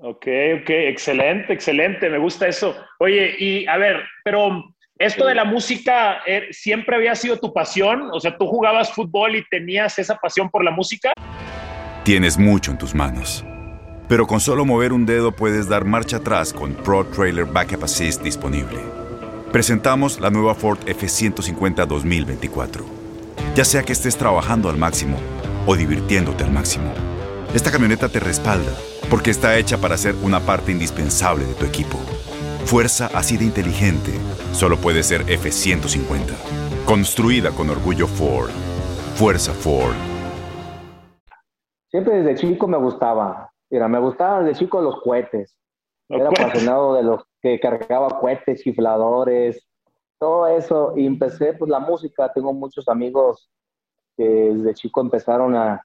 Ok, 0.00 0.26
ok, 0.60 0.70
excelente, 0.70 1.52
excelente, 1.52 2.08
me 2.08 2.18
gusta 2.18 2.46
eso. 2.46 2.74
Oye, 3.00 3.34
y 3.36 3.66
a 3.66 3.76
ver, 3.78 3.96
pero 4.22 4.62
esto 4.96 5.26
de 5.26 5.34
la 5.34 5.44
música 5.44 6.18
eh, 6.24 6.46
siempre 6.52 6.94
había 6.94 7.16
sido 7.16 7.38
tu 7.38 7.52
pasión, 7.52 8.08
o 8.12 8.20
sea, 8.20 8.36
tú 8.36 8.46
jugabas 8.46 8.92
fútbol 8.92 9.34
y 9.34 9.44
tenías 9.48 9.98
esa 9.98 10.14
pasión 10.16 10.50
por 10.50 10.62
la 10.62 10.70
música. 10.70 11.12
Tienes 12.04 12.38
mucho 12.38 12.70
en 12.70 12.78
tus 12.78 12.94
manos, 12.94 13.44
pero 14.08 14.28
con 14.28 14.38
solo 14.38 14.64
mover 14.64 14.92
un 14.92 15.04
dedo 15.04 15.32
puedes 15.32 15.68
dar 15.68 15.84
marcha 15.84 16.18
atrás 16.18 16.52
con 16.52 16.74
Pro 16.74 17.04
Trailer 17.04 17.46
Backup 17.46 17.82
Assist 17.82 18.22
disponible. 18.22 18.78
Presentamos 19.52 20.20
la 20.20 20.30
nueva 20.30 20.54
Ford 20.54 20.78
F150 20.86 21.86
2024. 21.86 22.97
Ya 23.58 23.64
sea 23.64 23.82
que 23.82 23.92
estés 23.92 24.16
trabajando 24.16 24.70
al 24.70 24.76
máximo 24.76 25.16
o 25.66 25.74
divirtiéndote 25.74 26.44
al 26.44 26.52
máximo, 26.52 26.92
esta 27.52 27.72
camioneta 27.72 28.08
te 28.08 28.20
respalda 28.20 28.70
porque 29.10 29.32
está 29.32 29.58
hecha 29.58 29.78
para 29.78 29.96
ser 29.96 30.14
una 30.22 30.38
parte 30.38 30.70
indispensable 30.70 31.44
de 31.44 31.54
tu 31.54 31.64
equipo. 31.64 31.98
Fuerza 32.66 33.10
así 33.12 33.36
de 33.36 33.46
inteligente 33.46 34.12
solo 34.52 34.76
puede 34.76 35.02
ser 35.02 35.22
F150. 35.22 36.84
Construida 36.86 37.50
con 37.50 37.68
orgullo 37.68 38.06
Ford. 38.06 38.50
Fuerza 39.16 39.52
Ford. 39.52 39.96
Siempre 41.90 42.22
desde 42.22 42.40
chico 42.40 42.68
me 42.68 42.78
gustaba. 42.78 43.50
Mira, 43.70 43.88
me 43.88 43.98
gustaban 43.98 44.44
desde 44.44 44.60
chico 44.60 44.80
los 44.80 45.00
cohetes. 45.02 45.56
Era 46.08 46.28
apasionado 46.28 46.94
de 46.94 47.02
los 47.02 47.24
que 47.42 47.58
cargaba 47.58 48.20
cohetes, 48.20 48.62
chifladores, 48.62 49.67
todo 50.18 50.46
eso. 50.46 50.94
Y 50.96 51.06
empecé, 51.06 51.54
pues, 51.54 51.70
la 51.70 51.80
música. 51.80 52.32
Tengo 52.32 52.52
muchos 52.52 52.88
amigos 52.88 53.50
que 54.16 54.24
desde 54.24 54.74
chico 54.74 55.00
empezaron 55.00 55.56
a, 55.56 55.82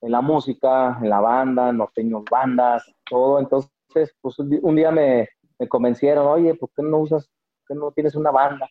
en 0.00 0.12
la 0.12 0.20
música, 0.20 0.98
en 1.02 1.10
la 1.10 1.20
banda, 1.20 1.72
norteños 1.72 2.24
bandas, 2.30 2.84
todo. 3.08 3.38
Entonces, 3.38 4.14
pues, 4.20 4.38
un 4.38 4.76
día 4.76 4.90
me, 4.90 5.28
me 5.58 5.68
convencieron, 5.68 6.26
oye, 6.26 6.54
¿por 6.54 6.70
qué 6.76 6.82
no 6.82 6.98
usas, 6.98 7.26
por 7.26 7.66
qué 7.68 7.80
no 7.80 7.92
tienes 7.92 8.14
una 8.14 8.30
banda? 8.30 8.68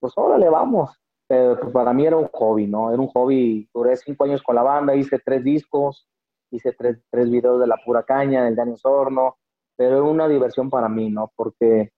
Pues, 0.00 0.12
órale, 0.16 0.48
vamos. 0.48 0.90
Pero 1.26 1.58
pues, 1.58 1.72
para 1.72 1.92
mí 1.92 2.06
era 2.06 2.16
un 2.16 2.28
hobby, 2.28 2.66
¿no? 2.66 2.92
Era 2.92 3.00
un 3.00 3.08
hobby. 3.08 3.68
Duré 3.72 3.96
cinco 3.96 4.24
años 4.24 4.42
con 4.42 4.54
la 4.56 4.62
banda, 4.62 4.94
hice 4.94 5.18
tres 5.24 5.42
discos, 5.42 6.06
hice 6.50 6.72
tres, 6.72 6.98
tres 7.10 7.30
videos 7.30 7.60
de 7.60 7.66
La 7.66 7.76
Pura 7.84 8.02
Caña, 8.02 8.44
del 8.44 8.56
Daniel 8.56 8.78
Sorno, 8.78 9.36
pero 9.76 9.96
era 9.96 10.02
una 10.02 10.28
diversión 10.28 10.70
para 10.70 10.88
mí, 10.88 11.10
¿no? 11.10 11.32
Porque 11.34 11.92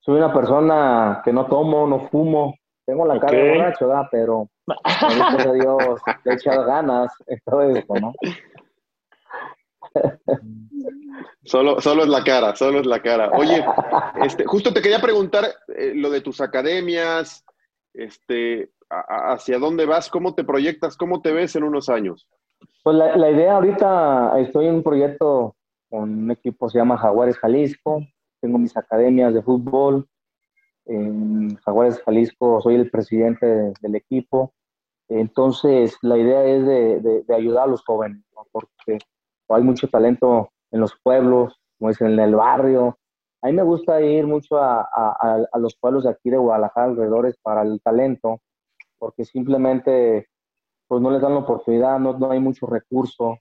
soy 0.00 0.16
una 0.16 0.32
persona 0.32 1.20
que 1.24 1.32
no 1.32 1.46
tomo, 1.46 1.86
no 1.86 2.08
fumo, 2.08 2.54
tengo 2.86 3.06
la 3.06 3.20
cara 3.20 3.36
de 3.36 3.48
borracho, 3.50 3.88
¿verdad? 3.88 4.08
Pero 4.10 4.48
gracias 4.66 5.46
a 5.46 5.52
Dios 5.52 6.00
he 6.24 6.32
echado 6.34 6.64
ganas 6.64 7.12
en 7.26 7.40
todo 7.44 7.62
esto, 7.62 7.94
¿no? 7.94 8.12
Solo, 11.44 11.80
solo 11.80 12.02
es 12.02 12.08
la 12.08 12.24
cara, 12.24 12.56
solo 12.56 12.80
es 12.80 12.86
la 12.86 13.00
cara. 13.00 13.30
Oye, 13.32 13.64
este, 14.24 14.44
justo 14.44 14.72
te 14.72 14.82
quería 14.82 15.00
preguntar 15.00 15.44
eh, 15.68 15.92
lo 15.94 16.10
de 16.10 16.20
tus 16.20 16.40
academias. 16.40 17.44
Este, 17.92 18.70
hacia 18.88 19.58
dónde 19.58 19.84
vas, 19.86 20.08
cómo 20.08 20.34
te 20.34 20.44
proyectas, 20.44 20.96
cómo 20.96 21.22
te 21.22 21.32
ves 21.32 21.56
en 21.56 21.64
unos 21.64 21.88
años. 21.88 22.28
Pues 22.82 22.96
la, 22.96 23.16
la 23.16 23.30
idea 23.30 23.54
ahorita, 23.54 24.38
estoy 24.38 24.66
en 24.66 24.76
un 24.76 24.82
proyecto 24.82 25.56
con 25.88 26.02
un 26.02 26.30
equipo 26.30 26.66
que 26.66 26.72
se 26.72 26.78
llama 26.78 26.98
Jaguares 26.98 27.38
Jalisco, 27.38 28.00
tengo 28.40 28.58
mis 28.58 28.76
academias 28.76 29.34
de 29.34 29.42
fútbol, 29.42 30.08
en 30.86 31.56
Jaguares 31.56 32.02
Jalisco 32.02 32.60
soy 32.60 32.74
el 32.76 32.90
presidente 32.90 33.72
del 33.80 33.94
equipo, 33.94 34.52
entonces 35.08 35.96
la 36.02 36.16
idea 36.18 36.44
es 36.44 36.66
de, 36.66 37.22
de, 37.26 37.34
ayudar 37.34 37.64
a 37.64 37.70
los 37.70 37.84
jóvenes, 37.84 38.24
porque 38.52 38.98
hay 39.48 39.62
mucho 39.62 39.88
talento 39.88 40.50
en 40.70 40.80
los 40.80 40.94
pueblos, 41.02 41.60
como 41.78 41.90
dicen, 41.90 42.08
en 42.08 42.20
el 42.20 42.34
barrio. 42.34 42.98
A 43.42 43.48
mí 43.48 43.52
me 43.52 43.62
gusta 43.62 44.00
ir 44.00 44.26
mucho 44.26 44.58
a, 44.58 44.82
a, 44.82 45.44
a 45.50 45.58
los 45.58 45.76
pueblos 45.76 46.04
de 46.04 46.10
aquí 46.10 46.30
de 46.30 46.36
Guadalajara, 46.36 46.86
alrededores, 46.86 47.36
para 47.42 47.62
el 47.62 47.80
talento, 47.82 48.40
porque 48.98 49.24
simplemente 49.24 50.28
pues 50.86 51.00
no 51.00 51.10
les 51.10 51.22
dan 51.22 51.34
la 51.34 51.40
oportunidad, 51.40 51.98
no, 51.98 52.18
no 52.18 52.30
hay 52.30 52.40
mucho 52.40 52.66
recurso, 52.66 53.38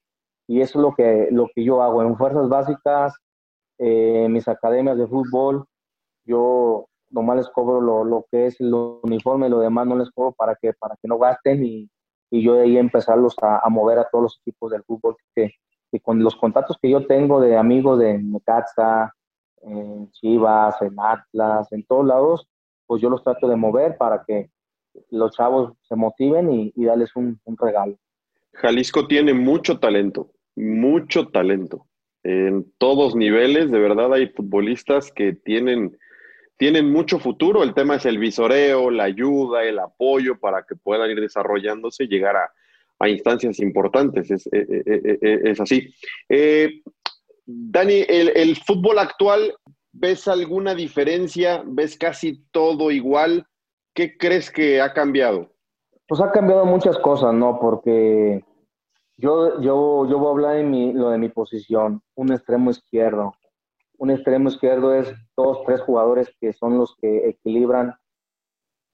y 0.47 0.61
eso 0.61 0.79
es 0.79 0.83
lo 0.83 0.95
que, 0.95 1.29
lo 1.31 1.47
que 1.53 1.63
yo 1.63 1.81
hago. 1.81 2.01
En 2.01 2.17
fuerzas 2.17 2.49
básicas, 2.49 3.15
eh, 3.79 4.27
mis 4.29 4.47
academias 4.47 4.97
de 4.97 5.07
fútbol, 5.07 5.65
yo 6.25 6.87
nomás 7.09 7.37
les 7.37 7.49
cobro 7.49 7.81
lo, 7.81 8.03
lo, 8.03 8.25
que 8.29 8.47
es 8.47 8.61
el 8.61 8.73
uniforme 8.73 9.49
lo 9.49 9.59
demás 9.59 9.87
no 9.87 9.95
les 9.95 10.11
cobro 10.11 10.31
para 10.33 10.55
que, 10.55 10.73
para 10.73 10.95
que 11.01 11.07
no 11.07 11.17
gasten 11.17 11.65
y, 11.65 11.89
y 12.29 12.43
yo 12.43 12.53
de 12.53 12.63
ahí 12.63 12.77
empezarlos 12.77 13.35
a, 13.41 13.59
a, 13.65 13.69
mover 13.69 13.97
a 13.97 14.07
todos 14.09 14.23
los 14.23 14.39
equipos 14.41 14.71
del 14.71 14.83
fútbol 14.83 15.15
que, 15.33 15.51
que, 15.91 15.99
con 15.99 16.21
los 16.23 16.35
contactos 16.35 16.77
que 16.79 16.89
yo 16.89 17.07
tengo 17.07 17.41
de 17.41 17.57
amigos 17.57 17.99
de 17.99 18.19
Necaxa, 18.19 19.13
en 19.61 20.11
Chivas, 20.11 20.81
en 20.81 20.95
Atlas, 20.99 21.71
en 21.71 21.83
todos 21.83 22.05
lados, 22.05 22.47
pues 22.85 23.01
yo 23.01 23.09
los 23.09 23.23
trato 23.23 23.47
de 23.47 23.55
mover 23.55 23.97
para 23.97 24.23
que 24.25 24.51
los 25.09 25.31
chavos 25.35 25.73
se 25.81 25.95
motiven 25.95 26.51
y, 26.51 26.71
y 26.75 26.85
darles 26.85 27.15
un, 27.15 27.39
un 27.43 27.57
regalo. 27.57 27.97
Jalisco 28.53 29.07
tiene 29.07 29.33
mucho 29.33 29.79
talento 29.79 30.29
mucho 30.59 31.27
talento 31.29 31.87
en 32.23 32.71
todos 32.77 33.15
niveles. 33.15 33.71
De 33.71 33.79
verdad 33.79 34.13
hay 34.13 34.27
futbolistas 34.27 35.11
que 35.11 35.33
tienen, 35.33 35.97
tienen 36.57 36.91
mucho 36.91 37.19
futuro. 37.19 37.63
El 37.63 37.73
tema 37.73 37.95
es 37.95 38.05
el 38.05 38.17
visoreo, 38.17 38.91
la 38.91 39.05
ayuda, 39.05 39.63
el 39.63 39.79
apoyo 39.79 40.39
para 40.39 40.63
que 40.63 40.75
puedan 40.75 41.09
ir 41.11 41.19
desarrollándose 41.19 42.05
y 42.05 42.07
llegar 42.07 42.35
a, 42.35 42.51
instancias 43.07 43.59
importantes. 43.59 44.29
Es, 44.29 44.47
eh, 44.47 44.65
eh, 44.85 45.19
eh, 45.21 45.53
así. 45.57 45.93
Dani, 47.45 48.03
el, 48.07 48.29
el 48.35 48.57
fútbol 48.57 48.99
actual, 48.99 49.55
¿ves 49.91 50.27
alguna 50.27 50.75
diferencia? 50.75 51.63
¿Ves 51.65 51.97
casi 51.97 52.43
todo 52.51 52.91
igual? 52.91 53.47
¿Qué 53.93 54.17
crees 54.17 54.51
que 54.51 54.81
ha 54.81 54.93
cambiado? 54.93 55.49
Pues 56.07 56.21
ha 56.21 56.31
cambiado 56.31 56.65
muchas 56.65 56.97
cosas, 56.99 57.33
¿no? 57.33 57.59
Porque 57.59 58.43
yo, 59.19 59.59
yo, 59.59 60.07
yo 60.07 60.17
voy 60.17 60.27
a 60.27 60.31
hablar 60.31 60.55
en 60.57 60.71
mi, 60.71 60.93
lo 60.93 61.09
de 61.09 61.17
mi 61.17 61.27
posición, 61.27 62.01
un 62.15 62.31
extremo 62.31 62.71
izquierdo. 62.71 63.33
Un 63.97 64.11
extremo 64.11 64.47
izquierdo 64.47 64.93
es 64.95 65.13
dos, 65.35 65.61
tres 65.65 65.81
jugadores 65.81 66.33
que 66.39 66.53
son 66.53 66.77
los 66.77 66.95
que 67.01 67.27
equilibran 67.27 67.95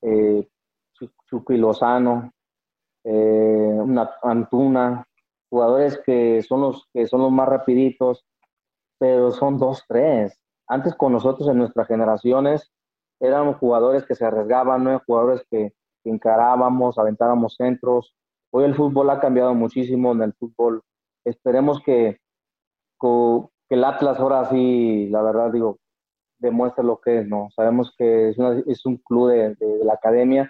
eh, 0.01 0.47
eh, 3.03 3.77
una 3.83 4.09
Antuna, 4.23 5.07
jugadores 5.47 6.01
que 6.03 6.41
son 6.41 6.61
los 6.61 6.87
que 6.91 7.05
son 7.05 7.21
los 7.21 7.31
más 7.31 7.47
rapiditos, 7.47 8.25
pero 8.97 9.29
son 9.29 9.59
dos, 9.59 9.83
tres. 9.87 10.39
Antes 10.67 10.95
con 10.95 11.11
nosotros 11.11 11.47
en 11.49 11.59
nuestras 11.59 11.87
generaciones 11.87 12.71
eran 13.19 13.53
jugadores 13.53 14.03
que 14.07 14.15
se 14.15 14.25
arriesgaban, 14.25 14.83
no 14.83 14.89
eran 14.89 15.03
jugadores 15.05 15.45
que 15.51 15.73
encarábamos, 16.03 16.97
aventábamos 16.97 17.55
centros, 17.55 18.15
Hoy 18.57 18.63
el 18.63 18.73
fútbol 18.73 19.09
ha 19.09 19.19
cambiado 19.19 19.53
muchísimo 19.53 20.13
en 20.13 20.21
el 20.21 20.33
fútbol. 20.33 20.81
Esperemos 21.25 21.81
que, 21.83 22.19
el 23.67 23.83
Atlas 23.83 24.17
ahora 24.17 24.45
sí, 24.45 25.09
la 25.09 25.21
verdad 25.21 25.51
digo, 25.51 25.77
demuestre 26.39 26.81
lo 26.85 27.01
que 27.01 27.19
es, 27.19 27.27
¿no? 27.27 27.49
Sabemos 27.53 27.93
que 27.97 28.29
es, 28.29 28.85
un 28.85 28.95
club 28.95 29.27
de, 29.31 29.57
la 29.83 29.95
academia 29.95 30.49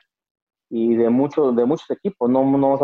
y 0.69 0.95
de 0.95 1.09
muchos 1.09 1.55
de 1.55 1.65
muchos 1.65 1.89
equipos, 1.89 2.29
no, 2.29 2.45
no 2.45 2.77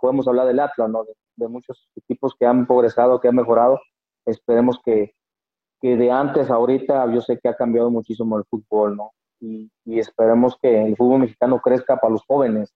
podemos 0.00 0.28
hablar 0.28 0.46
del 0.46 0.60
Atlas, 0.60 0.88
¿no? 0.88 1.04
De, 1.36 1.48
muchos 1.48 1.90
equipos 1.96 2.36
que 2.38 2.46
han 2.46 2.64
progresado, 2.64 3.20
que 3.20 3.26
han 3.26 3.34
mejorado. 3.34 3.80
Esperemos 4.26 4.78
que, 4.84 5.12
que 5.80 5.96
de 5.96 6.12
antes 6.12 6.52
a 6.52 6.54
ahorita, 6.54 7.12
yo 7.12 7.20
sé 7.20 7.36
que 7.42 7.48
ha 7.48 7.56
cambiado 7.56 7.90
muchísimo 7.90 8.38
el 8.38 8.44
fútbol, 8.44 8.96
¿no? 8.96 9.10
Y 9.40 9.72
esperemos 9.98 10.56
que 10.62 10.84
el 10.86 10.96
fútbol 10.96 11.22
mexicano 11.22 11.60
crezca 11.60 11.96
para 11.96 12.12
los 12.12 12.22
jóvenes, 12.24 12.72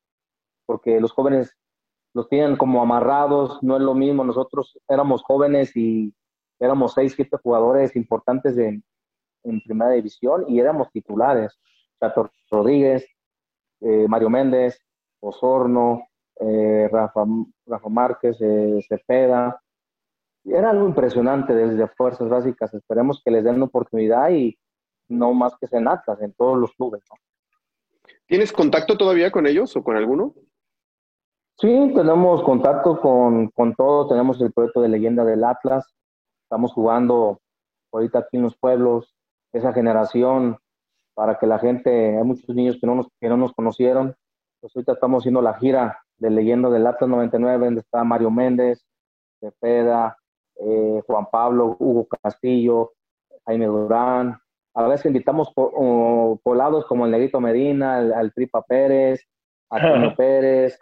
porque 0.67 1.01
los 1.01 1.13
jóvenes 1.13 1.57
los 2.15 2.29
tienen 2.29 2.57
como 2.57 2.83
amarrados, 2.83 3.63
no 3.63 3.77
es 3.77 3.83
lo 3.83 3.95
mismo. 3.95 4.25
Nosotros 4.25 4.79
éramos 4.89 5.23
jóvenes 5.23 5.77
y 5.77 6.15
éramos 6.59 6.95
seis, 6.95 7.15
siete 7.15 7.37
jugadores 7.43 7.97
importantes 7.97 8.57
en 8.59 8.83
primera 9.65 9.91
división 9.93 10.45
y 10.49 10.61
éramos 10.61 10.91
titulares. 10.93 11.59
Chato 12.01 12.31
Rodríguez, 12.51 13.07
eh, 13.81 14.07
Mario 14.09 14.31
Méndez, 14.31 14.81
Osorno, 15.21 16.09
eh, 16.41 16.89
Rafa, 16.91 17.25
Rafa 17.67 17.89
Márquez, 17.89 18.37
eh, 18.41 18.85
Cepeda. 18.89 19.61
Era 20.45 20.71
algo 20.71 20.87
impresionante 20.87 21.55
desde 21.55 21.89
Fuerzas 21.89 22.29
Básicas. 22.29 22.73
Esperemos 22.75 23.21
que 23.25 23.31
les 23.31 23.45
den 23.45 23.57
una 23.57 23.67
oportunidad 23.67 24.31
y 24.31 24.59
no 25.09 25.33
más 25.33 25.57
que 25.61 25.67
sean 25.67 25.89
Atlas 25.89 26.21
en 26.23 26.33
todos 26.33 26.59
los 26.59 26.73
clubes. 26.75 27.03
¿Tienes 28.27 28.53
contacto 28.53 28.97
todavía 28.97 29.31
con 29.31 29.47
ellos 29.47 29.77
o 29.77 29.85
con 29.85 29.97
alguno? 29.97 30.35
Sí, 31.63 31.93
tenemos 31.95 32.43
contacto 32.43 33.01
con, 33.01 33.47
con 33.51 33.73
todo, 33.77 34.09
tenemos 34.09 34.41
el 34.41 34.53
proyecto 34.53 34.81
de 34.81 34.89
leyenda 34.89 35.25
del 35.25 35.45
Atlas, 35.45 35.95
estamos 36.43 36.73
jugando 36.73 37.41
ahorita 37.93 38.19
aquí 38.19 38.37
en 38.37 38.43
los 38.43 38.57
pueblos, 38.57 39.15
esa 39.53 39.73
generación, 39.73 40.59
para 41.15 41.39
que 41.39 41.47
la 41.47 41.61
gente, 41.61 42.19
hay 42.19 42.25
muchos 42.25 42.49
niños 42.49 42.79
que 42.81 42.87
no 42.89 42.97
nos, 42.97 43.07
que 43.21 43.29
no 43.29 43.37
nos 43.37 43.53
conocieron, 43.53 44.17
pues 44.61 44.75
ahorita 44.75 44.95
estamos 44.95 45.23
haciendo 45.23 45.41
la 45.41 45.55
gira 45.55 46.01
de 46.17 46.31
leyenda 46.31 46.69
del 46.69 46.85
Atlas 46.85 47.09
99, 47.09 47.67
donde 47.67 47.81
está 47.83 48.03
Mario 48.03 48.33
Méndez, 48.33 48.85
Cepeda, 49.39 50.17
eh, 50.57 51.01
Juan 51.07 51.27
Pablo, 51.31 51.77
Hugo 51.79 52.09
Castillo, 52.25 52.91
Jaime 53.47 53.67
Durán, 53.67 54.37
a 54.75 54.89
veces 54.89 55.07
invitamos 55.07 55.53
por, 55.55 55.71
polados 56.41 56.87
como 56.87 57.05
el 57.05 57.13
Negrito 57.13 57.41
Medina, 57.41 57.99
al, 57.99 58.33
Tripa 58.33 58.63
Pérez, 58.63 59.25
Antonio 59.71 60.13
Pérez, 60.17 60.77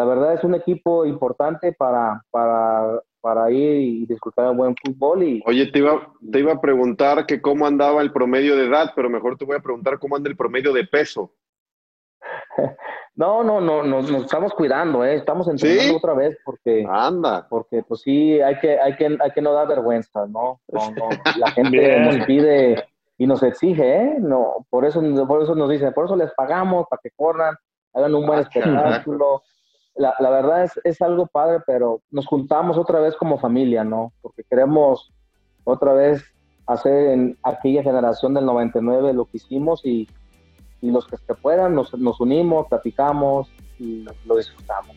la 0.00 0.06
verdad 0.06 0.32
es 0.32 0.44
un 0.44 0.54
equipo 0.54 1.04
importante 1.04 1.74
para, 1.74 2.24
para, 2.30 3.02
para 3.20 3.50
ir 3.50 3.80
y 3.82 4.06
disfrutar 4.06 4.48
de 4.48 4.56
buen 4.56 4.74
fútbol. 4.74 5.22
Y, 5.22 5.42
Oye, 5.44 5.70
te 5.70 5.80
iba, 5.80 6.10
te 6.32 6.38
iba 6.38 6.54
a 6.54 6.60
preguntar 6.62 7.26
que 7.26 7.42
cómo 7.42 7.66
andaba 7.66 8.00
el 8.00 8.10
promedio 8.10 8.56
de 8.56 8.64
edad, 8.66 8.92
pero 8.96 9.10
mejor 9.10 9.36
te 9.36 9.44
voy 9.44 9.56
a 9.56 9.60
preguntar 9.60 9.98
cómo 9.98 10.16
anda 10.16 10.30
el 10.30 10.38
promedio 10.38 10.72
de 10.72 10.84
peso. 10.84 11.34
No, 13.16 13.44
no, 13.44 13.60
no, 13.60 13.82
nos, 13.82 14.08
estamos 14.08 14.54
cuidando, 14.54 15.04
¿eh? 15.04 15.16
estamos 15.16 15.46
entrenando 15.46 15.96
otra 15.98 16.14
vez 16.14 16.38
porque, 16.42 16.86
anda, 16.88 17.46
porque 17.50 17.82
pues 17.82 18.00
sí, 18.00 18.40
hay 18.40 18.58
que, 18.60 18.80
hay 18.80 18.96
que, 18.96 19.18
hay 19.20 19.30
que 19.34 19.42
no 19.42 19.52
dar 19.52 19.68
vergüenza, 19.68 20.26
¿no? 20.26 20.62
la 20.68 21.50
gente 21.54 22.00
nos 22.00 22.24
pide 22.24 22.88
y 23.18 23.26
nos 23.26 23.42
exige, 23.42 23.96
¿eh? 23.96 24.16
No, 24.20 24.64
por 24.70 24.86
eso, 24.86 25.02
por 25.26 25.42
eso 25.42 25.54
nos 25.54 25.68
dicen, 25.68 25.92
por 25.92 26.06
eso 26.06 26.16
les 26.16 26.32
pagamos 26.32 26.86
para 26.88 27.00
que 27.02 27.10
corran, 27.10 27.54
hagan 27.92 28.14
un 28.14 28.26
buen 28.26 28.38
ah, 28.38 28.42
espectáculo 28.42 29.42
la, 30.00 30.30
verdad 30.30 30.64
es, 30.64 30.80
es, 30.84 31.02
algo 31.02 31.26
padre, 31.26 31.58
pero 31.66 32.00
nos 32.10 32.26
juntamos 32.26 32.78
otra 32.78 33.00
vez 33.00 33.14
como 33.16 33.38
familia, 33.38 33.84
¿no? 33.84 34.12
Porque 34.22 34.42
queremos 34.44 35.12
otra 35.64 35.92
vez 35.92 36.24
hacer 36.66 37.10
en 37.10 37.38
aquella 37.42 37.82
generación 37.82 38.34
del 38.34 38.46
99 38.46 39.12
lo 39.12 39.26
que 39.26 39.36
hicimos 39.36 39.84
y, 39.84 40.08
y 40.80 40.90
los 40.90 41.06
que 41.06 41.16
se 41.16 41.34
puedan 41.34 41.74
nos, 41.74 41.92
nos, 41.98 42.20
unimos, 42.20 42.66
platicamos 42.68 43.50
y 43.78 44.04
lo 44.24 44.36
disfrutamos. 44.36 44.96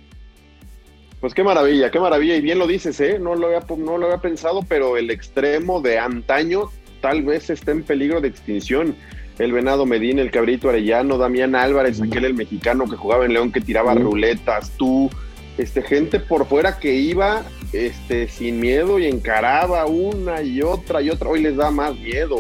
Pues 1.20 1.34
qué 1.34 1.44
maravilla, 1.44 1.90
qué 1.92 2.00
maravilla. 2.00 2.36
Y 2.36 2.42
bien 2.42 2.60
lo 2.60 2.68
dices, 2.68 3.00
¿eh? 3.02 3.18
No 3.20 3.36
lo 3.36 3.48
había, 3.48 3.62
no 3.78 3.98
lo 3.98 4.06
había 4.06 4.20
pensado, 4.20 4.62
pero 4.68 4.98
el 4.98 5.10
extremo 5.10 5.82
de 5.82 6.00
antaño 6.00 6.70
tal 7.02 7.24
vez 7.24 7.50
esté 7.50 7.72
en 7.72 7.84
peligro 7.84 8.22
de 8.22 8.30
extinción 8.30 8.96
el 9.40 9.52
Venado 9.52 9.86
Medina, 9.86 10.22
el 10.22 10.32
Cabrito 10.32 10.70
Arellano, 10.70 11.18
Damián 11.18 11.56
Álvarez, 11.56 12.02
aquel 12.02 12.26
el 12.26 12.34
mexicano 12.34 12.86
que 12.86 12.96
jugaba 12.96 13.26
en 13.26 13.34
León, 13.34 13.52
que 13.52 13.62
tiraba 13.62 13.96
ruletas, 13.96 14.72
tú, 14.78 15.10
este, 15.58 15.82
gente 15.82 16.20
por 16.20 16.46
fuera 16.46 16.78
que 16.78 16.96
iba 16.96 17.44
este, 17.74 18.28
sin 18.28 18.60
miedo 18.60 19.00
y 19.00 19.08
encaraba 19.08 19.86
una 19.86 20.42
y 20.42 20.62
otra 20.62 21.02
y 21.02 21.10
otra. 21.10 21.30
Hoy 21.30 21.42
les 21.42 21.56
da 21.56 21.72
más 21.72 21.98
miedo. 21.98 22.38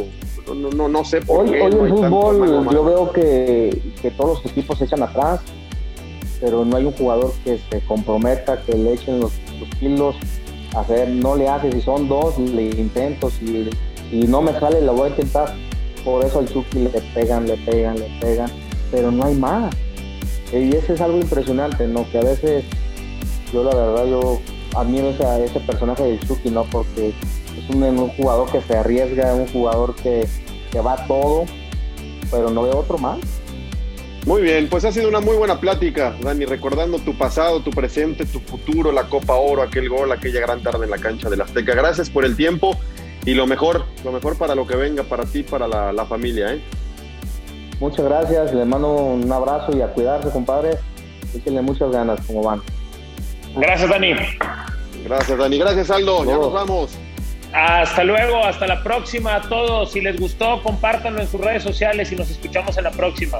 No, 0.47 0.71
no, 0.71 0.88
no, 0.89 1.06
sé 1.06 1.21
por 1.21 1.49
qué. 1.49 1.62
Hoy 1.62 1.71
el 1.71 1.89
fútbol 1.89 2.69
yo 2.71 2.84
veo 2.84 3.12
que, 3.13 3.82
que, 4.01 4.12
todos 4.12 4.43
los 4.43 4.51
equipos 4.51 4.77
se 4.77 4.86
echan 4.86 5.01
atrás, 5.01 5.39
pero 6.41 6.65
no 6.65 6.75
hay 6.75 6.84
un 6.84 6.91
jugador 6.91 7.34
que 7.45 7.58
se 7.71 7.79
comprometa, 7.86 8.62
que 8.63 8.73
le 8.73 8.93
echen 8.93 9.19
los, 9.19 9.32
kilos. 9.79 10.15
A 10.75 10.79
hacer, 10.79 11.08
no 11.08 11.36
le 11.36 11.47
hace, 11.47 11.71
si 11.71 11.82
son 11.82 12.08
dos, 12.10 12.39
le 12.39 12.63
intento, 12.63 13.29
si, 13.29 13.69
si 14.10 14.21
no 14.21 14.41
me 14.41 14.60
sale, 14.60 14.82
lo 14.82 14.93
voy 14.93 15.06
a 15.06 15.10
intentar 15.12 15.53
por 16.03 16.23
eso 16.25 16.39
al 16.39 16.47
Chucky 16.47 16.79
le 16.79 16.89
pegan, 17.13 17.47
le 17.47 17.57
pegan, 17.57 17.99
le 17.99 18.09
pegan, 18.19 18.49
pero 18.91 19.11
no 19.11 19.25
hay 19.25 19.35
más. 19.35 19.73
Y 20.51 20.75
ese 20.75 20.93
es 20.93 21.01
algo 21.01 21.19
impresionante, 21.19 21.87
¿no? 21.87 22.09
Que 22.11 22.19
a 22.19 22.23
veces 22.23 22.63
yo 23.51 23.63
la 23.63 23.73
verdad 23.73 24.05
yo 24.05 24.39
admiro 24.75 25.09
ese, 25.09 25.45
ese 25.45 25.59
personaje 25.61 26.03
de 26.03 26.19
Chucky, 26.19 26.49
¿no? 26.49 26.63
Porque 26.65 27.09
es 27.09 27.75
un, 27.75 28.09
jugador 28.09 28.51
que 28.51 28.61
se 28.61 28.75
arriesga, 28.75 29.33
un 29.33 29.47
jugador 29.47 29.95
que, 29.95 30.27
que 30.71 30.79
va 30.79 31.07
todo, 31.07 31.45
pero 32.29 32.49
no 32.49 32.63
veo 32.63 32.79
otro 32.79 32.97
más. 32.97 33.19
Muy 34.25 34.41
bien, 34.41 34.69
pues 34.69 34.85
ha 34.85 34.91
sido 34.91 35.09
una 35.09 35.19
muy 35.19 35.35
buena 35.35 35.59
plática, 35.59 36.15
Dani, 36.21 36.45
recordando 36.45 36.97
tu 36.99 37.17
pasado, 37.17 37.59
tu 37.59 37.71
presente, 37.71 38.25
tu 38.25 38.39
futuro, 38.39 38.91
la 38.93 39.09
Copa 39.09 39.33
Oro, 39.33 39.61
aquel 39.61 39.89
gol, 39.89 40.11
aquella 40.13 40.39
gran 40.39 40.63
tarde 40.63 40.85
en 40.85 40.91
la 40.91 40.97
cancha 40.97 41.29
del 41.29 41.41
Azteca. 41.41 41.75
Gracias 41.75 42.09
por 42.09 42.23
el 42.23 42.37
tiempo 42.37 42.77
y 43.25 43.33
lo 43.33 43.47
mejor, 43.47 43.86
lo 44.03 44.12
mejor 44.12 44.38
para 44.38 44.55
lo 44.55 44.67
que 44.67 44.75
venga, 44.75 45.03
para 45.03 45.23
ti, 45.25 45.43
para 45.43 45.67
la, 45.67 46.05
familia. 46.05 46.53
¿eh? 46.53 46.62
Muchas 47.79 48.05
gracias, 48.05 48.53
le 48.53 48.65
mando 48.65 48.89
un 48.89 49.31
abrazo 49.31 49.75
y 49.75 49.81
a 49.81 49.88
cuidarse, 49.88 50.29
compadre. 50.29 50.77
Échenle 51.33 51.62
muchas 51.62 51.91
ganas, 51.91 52.19
como 52.27 52.43
van. 52.43 52.62
Gracias, 53.55 53.89
Dani. 53.89 54.13
Gracias, 55.05 55.38
Dani. 55.38 55.57
Gracias, 55.57 55.89
Aldo. 55.89 56.25
Ya 56.25 56.33
nos 56.36 56.53
vamos. 56.53 56.91
Hasta 57.53 58.03
luego, 58.03 58.43
hasta 58.43 58.67
la 58.67 58.83
próxima 58.83 59.36
a 59.36 59.41
todos. 59.41 59.91
Si 59.91 60.01
les 60.01 60.19
gustó, 60.19 60.62
compártanlo 60.63 61.21
en 61.21 61.27
sus 61.27 61.39
redes 61.39 61.63
sociales 61.63 62.12
y 62.12 62.15
nos 62.15 62.29
escuchamos 62.29 62.77
en 62.77 62.83
la 62.86 62.91
próxima 62.91 63.39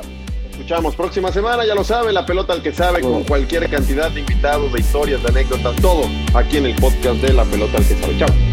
escuchamos 0.54 0.96
próxima 0.96 1.32
semana, 1.32 1.65
ya 1.65 1.74
lo 1.74 1.84
sabe, 1.84 2.13
la 2.13 2.26
pelota 2.26 2.54
al 2.54 2.62
que 2.62 2.72
sabe, 2.72 3.02
con 3.02 3.24
cualquier 3.24 3.67
cantidad 3.69 4.12
de 4.12 4.19
invitados, 4.19 4.72
de 4.72 4.80
historias, 4.80 5.22
de 5.24 5.30
anécdotas, 5.30 5.76
todo 5.82 6.04
aquí 6.36 6.58
en 6.58 6.67
el 6.67 6.76
podcast 6.76 7.15
de 7.17 7.34
La 7.34 7.43
pelota 7.43 7.78
al 7.78 7.88
que 7.88 7.96
sabe. 7.96 8.17
Chao. 8.19 8.53